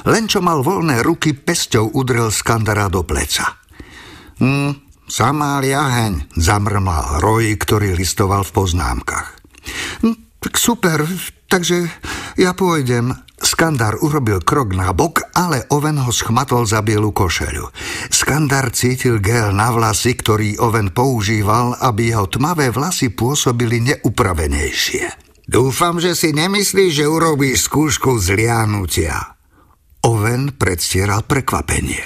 [0.09, 3.61] Len čo mal voľné ruky, pesťou udrel Skandara do pleca.
[4.41, 9.36] Hm, samá liaheň, zamrmal Roy, ktorý listoval v poznámkach.
[10.01, 10.16] Hm,
[10.57, 11.05] super,
[11.55, 11.87] takže
[12.35, 13.15] ja pôjdem.
[13.39, 17.71] Skandar urobil krok na bok, ale Oven ho schmatol za bielu košeľu.
[18.11, 25.05] Skandar cítil gel na vlasy, ktorý Oven používal, aby jeho tmavé vlasy pôsobili neupravenejšie.
[25.45, 29.37] Dúfam, že si nemyslíš, že urobíš skúšku zliahnutia.
[30.09, 32.03] Oven predstieral prekvapenie.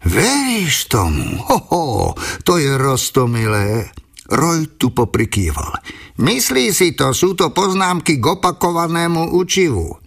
[0.00, 1.44] Veríš tomu?
[1.46, 3.92] Hoho, to je rostomilé.
[4.30, 5.82] Roj tu poprikýval.
[6.22, 9.98] Myslí si to, sú to poznámky k opakovanému učivu.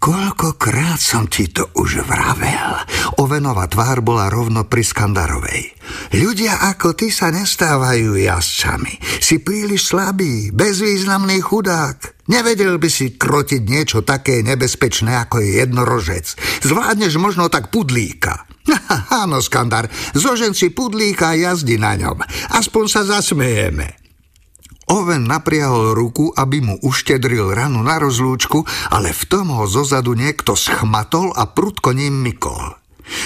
[0.00, 2.72] Koľkokrát som ti to už vravel.
[3.20, 5.76] Ovenová tvár bola rovno pri Skandarovej.
[6.16, 8.96] Ľudia ako ty sa nestávajú jazdcami.
[9.20, 12.24] Si príliš slabý, bezvýznamný chudák.
[12.32, 16.32] Nevedel by si krotiť niečo také nebezpečné ako je jednorožec.
[16.64, 18.49] Zvládneš možno tak pudlíka.
[19.22, 22.20] Áno, Skandar, zožen si pudlíka a jazdi na ňom.
[22.54, 24.00] Aspoň sa zasmejeme.
[24.90, 30.58] Oven napriahol ruku, aby mu uštedril ranu na rozlúčku, ale v tom ho zozadu niekto
[30.58, 32.74] schmatol a prudko ním mykol.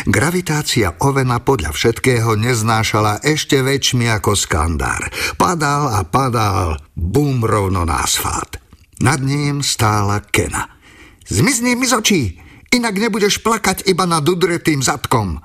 [0.05, 5.09] Gravitácia Ovena podľa všetkého neznášala ešte väčšmi ako skandár.
[5.37, 8.61] Padal a padal, bum rovno na asfalt.
[9.01, 10.69] Nad ním stála Kena.
[11.25, 12.23] Zmizni mi z očí,
[12.75, 15.39] inak nebudeš plakať iba nad udretým zadkom.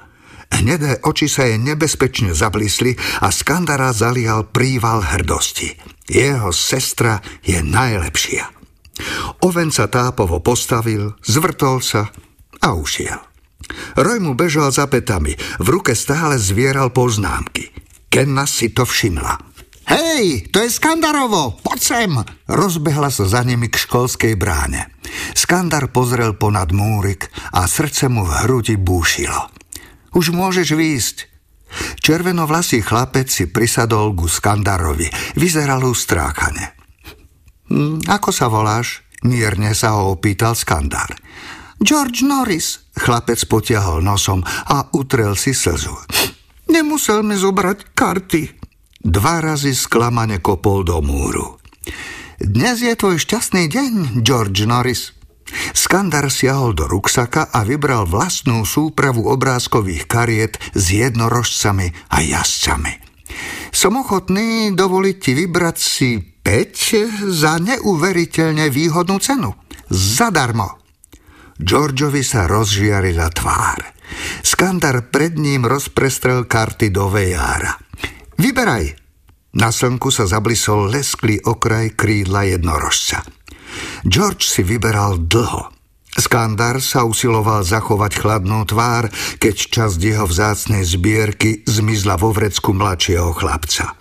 [0.50, 5.78] Hnedé oči sa jej nebezpečne zablisli a Skandara zalial príval hrdosti.
[6.10, 8.50] Jeho sestra je najlepšia.
[9.46, 12.10] Oven sa tápovo postavil, zvrtol sa
[12.60, 13.22] a ušiel.
[13.94, 17.70] Roj mu bežal za petami, v ruke stále zvieral poznámky.
[18.10, 19.49] Kenna si to všimla.
[19.90, 22.12] Hej, to je Skandarovo, poď sem!
[22.46, 24.94] Rozbehla sa za nimi k školskej bráne.
[25.34, 29.50] Skandar pozrel ponad múrik a srdce mu v hrudi búšilo.
[30.14, 31.18] Už môžeš výjsť.
[32.06, 35.10] Červenovlasý chlapec si prisadol ku Skandarovi.
[35.38, 36.78] Vyzeral ustrákane.
[37.70, 39.06] Hm, ako sa voláš?
[39.26, 41.18] Mierne sa ho opýtal Skandar.
[41.80, 45.96] George Norris, chlapec potiahol nosom a utrel si slzu.
[46.70, 48.59] Nemusel mi zobrať karty.
[49.00, 51.56] Dva razy sklamane kopol do múru.
[52.36, 55.16] Dnes je tvoj šťastný deň, George Norris.
[55.72, 62.94] Skandar siahol do ruksaka a vybral vlastnú súpravu obrázkových kariet s jednorožcami a jazdcami.
[63.72, 69.56] Som ochotný dovoliť ti vybrať si 5 za neuveriteľne výhodnú cenu.
[69.88, 70.76] Zadarmo.
[71.56, 73.80] Georgeovi sa rozžiarila tvár.
[74.44, 77.89] Skandar pred ním rozprestrel karty do vejára.
[78.40, 78.96] Vyberaj.
[79.60, 83.28] Na slnku sa zablisol lesklý okraj krídla jednorožca.
[84.08, 85.76] George si vyberal dlho.
[86.16, 89.12] Skandar sa usiloval zachovať chladnú tvár,
[89.44, 94.00] keď časť jeho vzácnej zbierky zmizla vo vrecku mladšieho chlapca.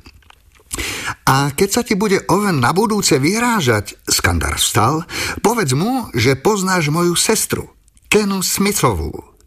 [1.27, 5.03] A keď sa ti bude Oven na budúce vyhrážať, Skandar vstal,
[5.43, 7.75] povedz mu, že poznáš moju sestru,
[8.07, 9.38] Kenu Smithovú.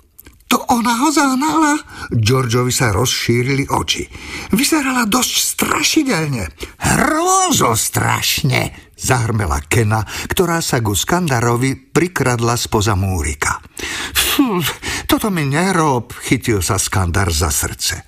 [0.52, 1.80] To ona ho zahnala?
[2.12, 4.04] Georgeovi sa rozšírili oči.
[4.52, 6.44] Vyzerala dosť strašidelne.
[6.76, 13.64] Hrozo strašne, zahrmela Kena, ktorá sa ku Skandarovi prikradla spoza múrika.
[14.12, 14.60] Fú,
[15.08, 18.04] toto mi nerob, chytil sa Skandar za srdce.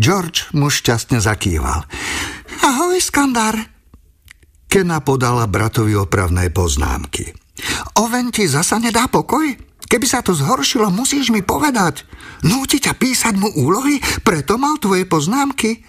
[0.00, 1.84] George mu šťastne zakýval.
[2.64, 3.60] Ahoj, Skandar.
[4.72, 7.28] Kena podala bratovi opravné poznámky.
[8.00, 9.73] Oven ti zasa nedá pokoj?
[9.94, 12.02] Keby sa to zhoršilo, musíš mi povedať.
[12.42, 15.86] Núti ťa písať mu úlohy, preto mal tvoje poznámky.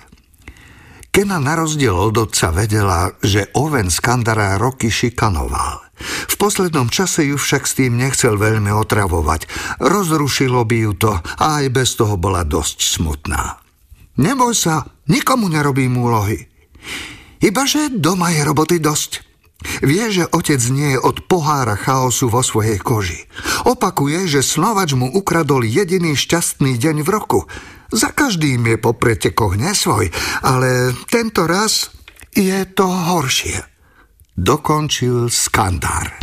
[1.09, 5.89] Kena na rozdiel od otca vedela, že Oven Skandara roky šikanoval.
[6.29, 9.49] V poslednom čase ju však s tým nechcel veľmi otravovať.
[9.81, 13.57] Rozrušilo by ju to a aj bez toho bola dosť smutná.
[14.21, 16.45] Neboj sa, nikomu nerobím úlohy.
[17.41, 19.25] Ibaže doma je roboty dosť.
[19.81, 23.25] Vie, že otec nie je od pohára chaosu vo svojej koži.
[23.65, 27.39] Opakuje, že Slovač mu ukradol jediný šťastný deň v roku.
[27.89, 30.13] Za každým je po pretekoch nesvoj,
[30.45, 31.89] ale tento raz
[32.29, 33.57] je to horšie.
[34.37, 36.13] Dokončil skandár.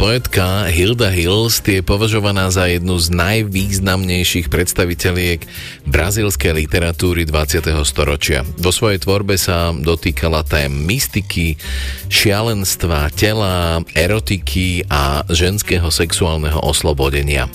[0.00, 5.44] Poetka Hilda Hilst je považovaná za jednu z najvýznamnejších predstaviteľiek
[5.84, 7.68] brazílskej literatúry 20.
[7.84, 8.40] storočia.
[8.56, 11.60] Vo svojej tvorbe sa dotýkala tém mystiky,
[12.08, 17.52] šialenstva, tela, erotiky a ženského sexuálneho oslobodenia.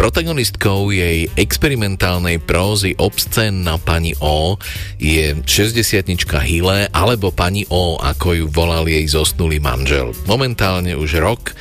[0.00, 4.56] Protagonistkou jej experimentálnej prózy obscénna pani O
[4.96, 5.76] je 60
[6.40, 10.16] Hile alebo pani O, ako ju volal jej zosnulý manžel.
[10.24, 11.52] Momentálne už rok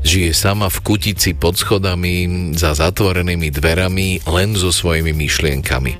[0.00, 2.24] žije sama v kutici pod schodami
[2.56, 5.92] za zatvorenými dverami len so svojimi myšlienkami.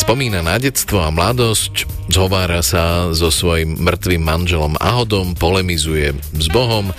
[0.00, 6.96] Spomína na detstvo a mladosť, zhovára sa so svojim mŕtvým manželom Ahodom, polemizuje s Bohom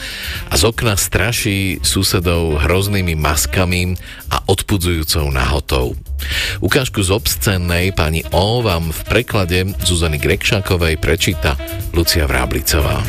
[0.52, 3.96] a z okna straší susedov hroznými maskami
[4.28, 5.96] a odpudzujúcou nahotou.
[6.60, 11.56] Ukážku z obscennej pani O vám v preklade Zuzany Grekšákovej prečíta
[11.96, 13.00] Lucia Vráblicová.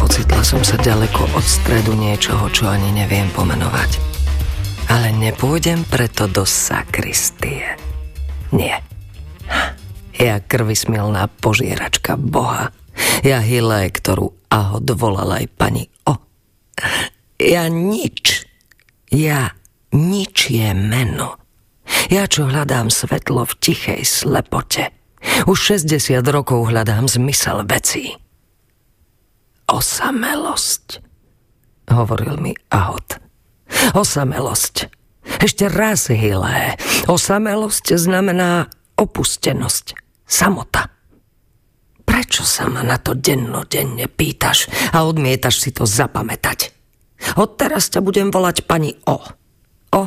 [0.00, 4.00] Ocitla som sa ďaleko od stredu niečoho, čo ani neviem pomenovať.
[4.88, 7.61] Ale nepôjdem preto do sakristie.
[8.52, 8.84] Nie.
[10.16, 12.70] Ja krvismilná požieračka Boha.
[13.24, 16.20] Ja Hile, ktorú Aho dovolala aj pani O.
[17.40, 18.44] Ja nič.
[19.08, 19.56] Ja
[19.96, 21.40] nič je meno.
[22.12, 24.92] Ja čo hľadám svetlo v tichej slepote.
[25.48, 28.12] Už 60 rokov hľadám zmysel vecí.
[29.70, 31.00] Osamelosť,
[31.88, 33.16] hovoril mi Ahot.
[33.96, 35.01] Osamelosť.
[35.42, 36.78] Ešte raz, Hilé.
[37.06, 38.66] Osamelosť znamená
[38.98, 40.90] opustenosť samota.
[42.02, 46.74] Prečo sa ma na to dennodenne pýtaš a odmietaš si to zapamätať?
[47.38, 49.18] Odteraz ťa budem volať pani O.
[49.94, 50.02] O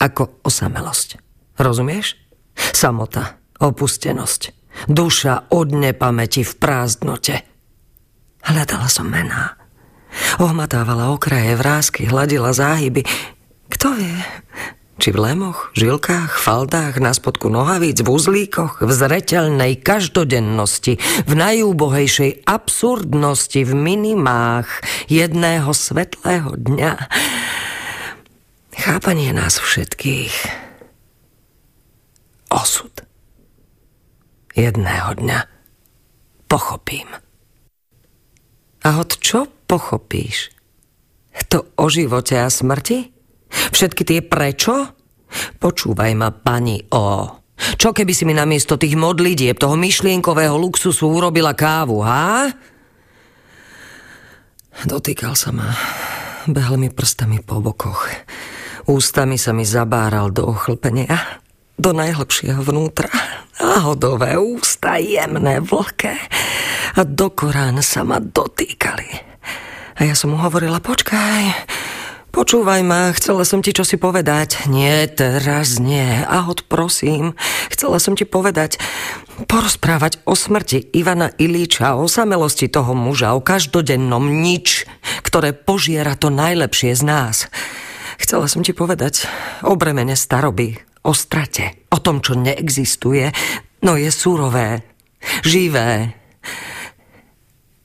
[0.00, 1.20] ako osamelosť.
[1.60, 2.16] Rozumieš?
[2.56, 4.42] Samota, opustenosť,
[4.88, 7.36] duša od nepamäti v prázdnote.
[8.40, 9.60] Hľadala som mená.
[10.40, 13.04] Ohmatávala okraje vrázky, hladila záhyby.
[13.70, 14.18] Kto vie,
[14.98, 22.44] či v lemoch, žilkách, faldách, na spodku nohavíc, v uzlíkoch, v zreteľnej každodennosti, v najúbohejšej
[22.44, 24.68] absurdnosti, v minimách
[25.06, 26.92] jedného svetlého dňa.
[28.74, 30.34] Chápanie nás všetkých.
[32.50, 32.92] Osud.
[34.58, 35.46] Jedného dňa
[36.50, 37.06] pochopím.
[38.82, 40.50] A od čo pochopíš?
[41.54, 43.19] To o živote a smrti?
[43.50, 44.94] Všetky tie prečo?
[45.58, 47.40] Počúvaj ma, pani O.
[47.76, 52.48] Čo keby si mi namiesto tých modlitieb, toho myšlienkového luxusu urobila kávu, ha?
[54.88, 55.68] Dotýkal sa ma.
[56.48, 58.08] Behal mi prstami po bokoch.
[58.88, 61.44] Ústami sa mi zabáral do ochlpenia.
[61.76, 63.12] Do najhlbšieho vnútra.
[63.60, 66.16] Náhodové ústa, jemné, vlhké.
[66.96, 69.08] A do Korán sa ma dotýkali.
[70.00, 71.68] A ja som mu hovorila, počkaj,
[72.30, 74.70] Počúvaj ma, chcela som ti čosi povedať.
[74.70, 76.22] Nie, teraz nie.
[76.30, 77.34] Ahod, prosím.
[77.74, 78.78] Chcela som ti povedať,
[79.50, 84.86] porozprávať o smrti Ivana Ilíča, o samelosti toho muža, o každodennom nič,
[85.26, 87.36] ktoré požiera to najlepšie z nás.
[88.22, 89.26] Chcela som ti povedať
[89.66, 93.34] o bremene staroby, o strate, o tom, čo neexistuje,
[93.82, 94.86] no je surové,
[95.42, 96.14] živé.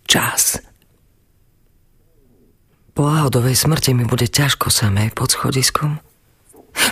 [0.05, 0.74] Čas.
[2.95, 5.99] Po Ahodovej smrti mi bude ťažko samej pod schodiskom.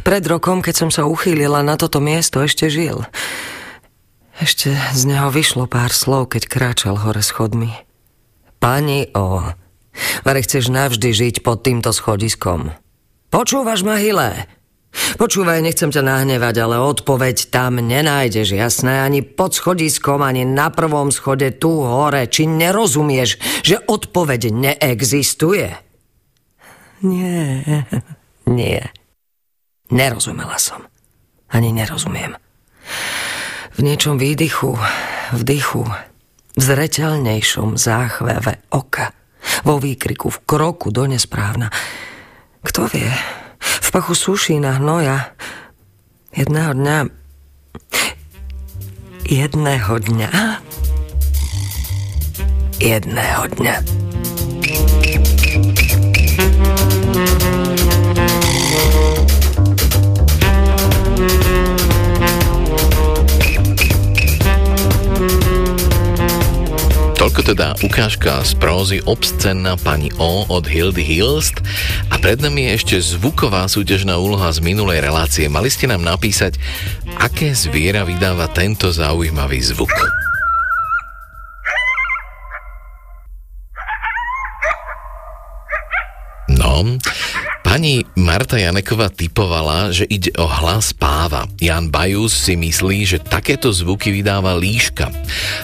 [0.03, 3.07] Pred rokom, keď som sa uchýlila na toto miesto, ešte žil.
[4.35, 7.71] Ešte z neho vyšlo pár slov, keď kráčal hore schodmi.
[8.59, 9.47] Pani O,
[10.25, 12.73] Vare chceš navždy žiť pod týmto schodiskom.
[13.29, 14.49] Počúvaš ma, Hilé?
[14.93, 19.01] Počúvaj, nechcem ťa nahnevať, ale odpoveď tam nenájdeš, jasné?
[19.01, 22.29] Ani pod schodiskom, ani na prvom schode tu hore.
[22.29, 25.92] Či nerozumieš, že odpoveď neexistuje?
[27.03, 27.83] Nie,
[28.47, 28.79] nie.
[29.91, 30.87] Nerozumela som.
[31.51, 32.39] Ani nerozumiem.
[33.75, 34.79] V niečom výdychu,
[35.35, 35.83] vdychu,
[36.53, 39.11] v zreteľnejšom záchveve oka,
[39.67, 41.67] vo výkriku, v kroku do nesprávna.
[42.63, 43.11] Kto vie,
[43.59, 45.35] v pachu sušína hnoja
[46.33, 46.97] jedného dňa
[49.27, 50.31] jedného dňa
[52.81, 53.75] jedného dňa
[67.23, 71.55] Toľko teda ukážka z prózy obscenná pani O od Hildy Hilst
[72.11, 75.47] a pred nami je ešte zvuková súťažná úloha z minulej relácie.
[75.47, 76.59] Mali ste nám napísať,
[77.15, 80.22] aké zviera vydáva tento zaujímavý zvuk.
[87.73, 91.49] Pani Marta Janeková typovala, že ide o hlas páva.
[91.57, 95.09] Jan Bajus si myslí, že takéto zvuky vydáva líška.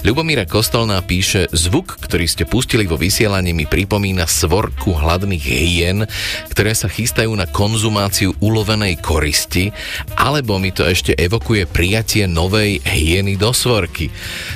[0.02, 6.10] Ľubomíra Kostolná píše, zvuk, ktorý ste pustili vo vysielaní mi pripomína svorku hladných hyen,
[6.50, 9.70] ktoré sa chystajú na konzumáciu ulovenej koristi,
[10.18, 14.10] alebo mi to ešte evokuje prijatie novej hyeny do svorky.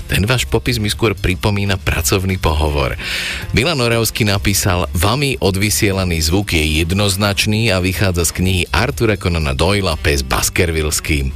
[0.09, 2.97] Ten váš popis mi skôr pripomína pracovný pohovor.
[3.53, 9.95] Milan Oravský napísal, vami odvysielaný zvuk je jednoznačný a vychádza z knihy Artura Conana Doyla
[9.95, 11.31] Pes Baskervillský.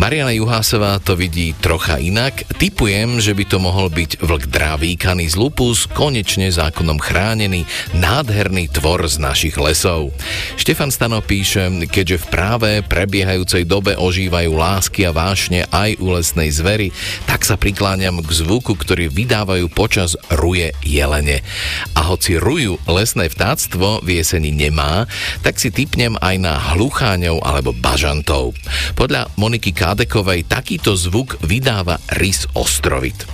[0.00, 2.48] Mariana Juhásová to vidí trocha inak.
[2.56, 9.04] Typujem, že by to mohol byť vlk dravý canis lupus, konečne zákonom chránený, nádherný tvor
[9.04, 10.16] z našich lesov.
[10.56, 16.48] Štefan Stano píše, keďže v práve prebiehajúcej dobe ožívajú lásky a vášne aj u lesnej
[16.48, 16.96] zvery,
[17.28, 21.44] tak sa prikláňam k zvuku, ktorý vydávajú počas ruje jelene.
[21.92, 25.04] A hoci ruju lesné vtáctvo v jeseni nemá,
[25.44, 28.56] tak si typnem aj na hlucháňov alebo bažantov.
[28.96, 33.26] Podľa Moniky K Kadekovej takýto zvuk vydáva rys ostrovit.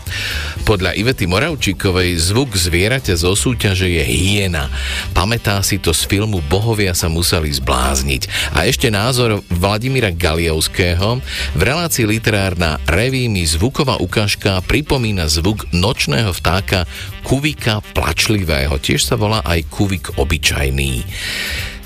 [0.64, 4.72] Podľa Ivety Moravčíkovej zvuk zvieraťa zo súťaže je hyena.
[5.12, 8.56] Pamätá si to z filmu Bohovia sa museli zblázniť.
[8.56, 11.20] A ešte názor Vladimíra Galiovského.
[11.52, 16.88] V relácii literárna reví zvuková ukážka pripomína zvuk nočného vtáka
[17.26, 18.78] kuvika plačlivého.
[18.78, 21.02] Tiež sa volá aj kuvik obyčajný.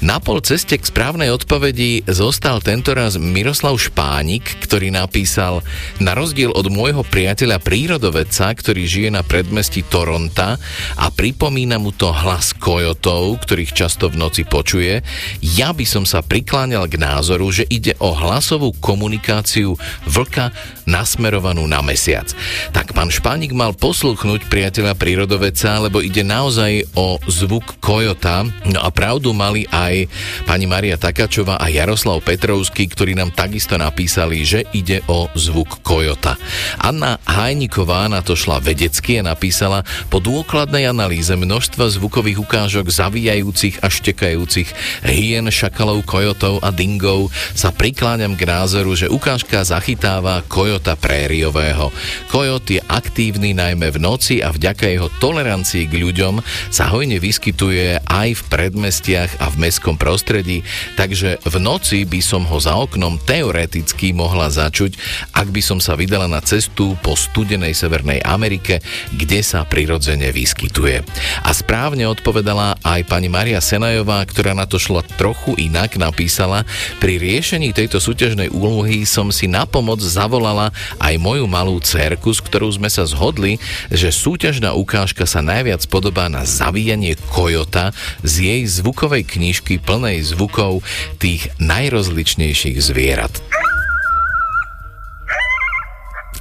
[0.01, 5.61] Na pol ceste k správnej odpovedi zostal tentoraz Miroslav Špánik, ktorý napísal
[6.01, 10.57] Na rozdiel od môjho priateľa prírodovedca, ktorý žije na predmestí Toronta
[10.97, 15.05] a pripomína mu to hlas kojotov, ktorých často v noci počuje,
[15.45, 19.77] ja by som sa prikláňal k názoru, že ide o hlasovú komunikáciu
[20.09, 20.49] vlka
[20.89, 22.33] nasmerovanú na mesiac.
[22.73, 28.91] Tak pán Špánik mal posluchnúť priateľa prírodovedca, lebo ide naozaj o zvuk kojota, no a
[28.91, 30.11] pravdu mali aj
[30.49, 36.35] pani Maria Takačová a Jaroslav Petrovský, ktorí nám takisto napísali, že ide o zvuk kojota.
[36.81, 43.85] Anna Hajniková na to šla vedecky a napísala, po dôkladnej analýze množstva zvukových ukážok zavíjajúcich
[43.85, 44.69] a štekajúcich
[45.07, 51.93] hien, šakalov, kojotov a dingov sa prikláňam k názoru, že ukážka zachytáva kojota prériového.
[52.33, 56.41] Kojot je aktívny najmä v noci a vďaka jeho tolerancii k ľuďom
[56.73, 60.67] sa hojne vyskytuje aj v predmestiach a v mestskom prostredí,
[60.97, 64.97] takže v noci by som ho za oknom teoreticky mohla začuť,
[65.37, 68.81] ak by som sa vydala na cestu po studenej Severnej Amerike,
[69.13, 71.05] kde sa prirodzene vyskytuje.
[71.45, 76.65] A správne odpovedala aj pani Maria Senajová, ktorá na to šla trochu inak, napísala,
[76.97, 82.41] pri riešení tejto súťažnej úlohy som si na pomoc zavolala aj moju malú cerku, s
[82.41, 83.61] ktorou sme sa zhodli,
[83.93, 87.91] že súťažná ukážka sa najviac podobá na zavíjanie kojota
[88.23, 90.83] z jej zvukovej knižky plnej zvukov
[91.19, 93.60] tých najrozličnejších zvierat.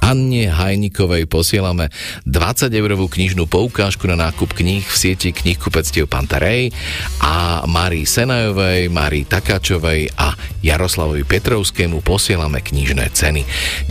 [0.00, 1.92] Anne Hajnikovej posielame
[2.26, 6.74] 20 eurovú knižnú poukážku na nákup kníh v sieti knihkupectiev Pantarej
[7.20, 13.44] a Marii Senajovej, Marii Takáčovej a Jaroslavovi Petrovskému posielame knižné ceny.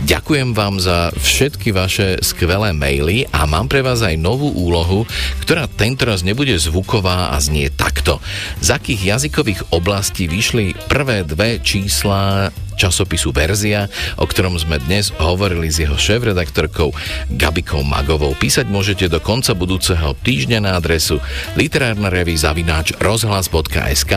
[0.06, 5.06] Ďakujem vám za všetky vaše skvelé maily a mám pre vás aj novú úlohu,
[5.42, 8.22] ktorá tentoraz nebude zvuková a znie takto.
[8.62, 15.68] Z akých jazykových oblastí vyšli prvé dve čísla časopisu Verzia, o ktorom sme dnes hovorili
[15.68, 16.96] s jeho šéf-redaktorkou
[17.36, 18.32] Gabikou Magovou.
[18.32, 21.20] Písať môžete do konca budúceho týždňa na adresu
[21.60, 24.12] literárna zavináč rozhlas.sk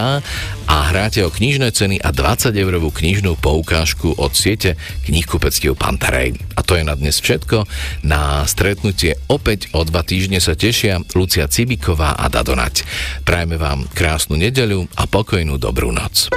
[0.64, 6.40] a hráte o knižné ceny a 20 eurovú knižnú poukážku od siete knihkupectiev Pantarej.
[6.56, 7.68] A to je na dnes všetko.
[8.08, 12.88] Na stretnutie opäť o dva týždne sa tešia Lucia Cibiková a Dadonať.
[13.28, 16.32] Prajme vám krásnu nedeľu a pokojnú dobrú noc.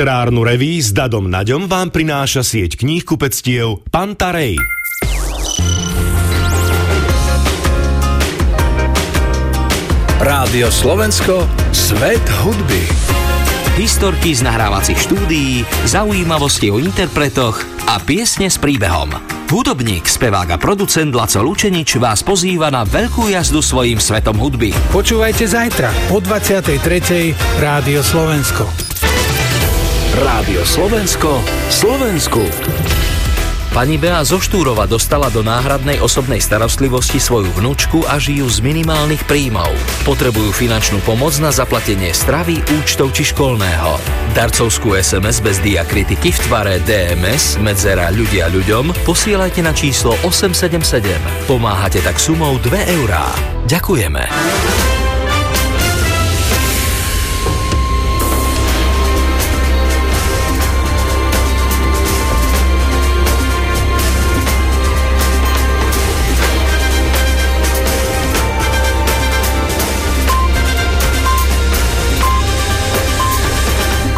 [0.00, 4.56] Literárnu reví s Dadom Naďom vám prináša sieť kníh kupectiev Pantarej.
[10.16, 11.44] Rádio Slovensko,
[11.76, 12.80] svet hudby.
[13.76, 19.12] Historky z nahrávacích štúdií, zaujímavosti o interpretoch a piesne s príbehom.
[19.52, 24.72] Hudobník, spevák a producent Laco Lučenič vás pozýva na veľkú jazdu svojim svetom hudby.
[24.96, 27.36] Počúvajte zajtra o 23.
[27.60, 28.89] Rádio Slovensko.
[30.10, 31.38] Rádio Slovensko,
[31.70, 32.42] Slovensku.
[33.70, 39.70] Pani Bea Zoštúrova dostala do náhradnej osobnej starostlivosti svoju vnúčku a žijú z minimálnych príjmov.
[40.02, 44.02] Potrebujú finančnú pomoc na zaplatenie stravy, účtov či školného.
[44.34, 51.46] Darcovskú SMS bez diakritiky v tvare DMS medzera ľudia ľuďom posielajte na číslo 877.
[51.46, 53.30] Pomáhate tak sumou 2 eurá.
[53.70, 54.89] Ďakujeme.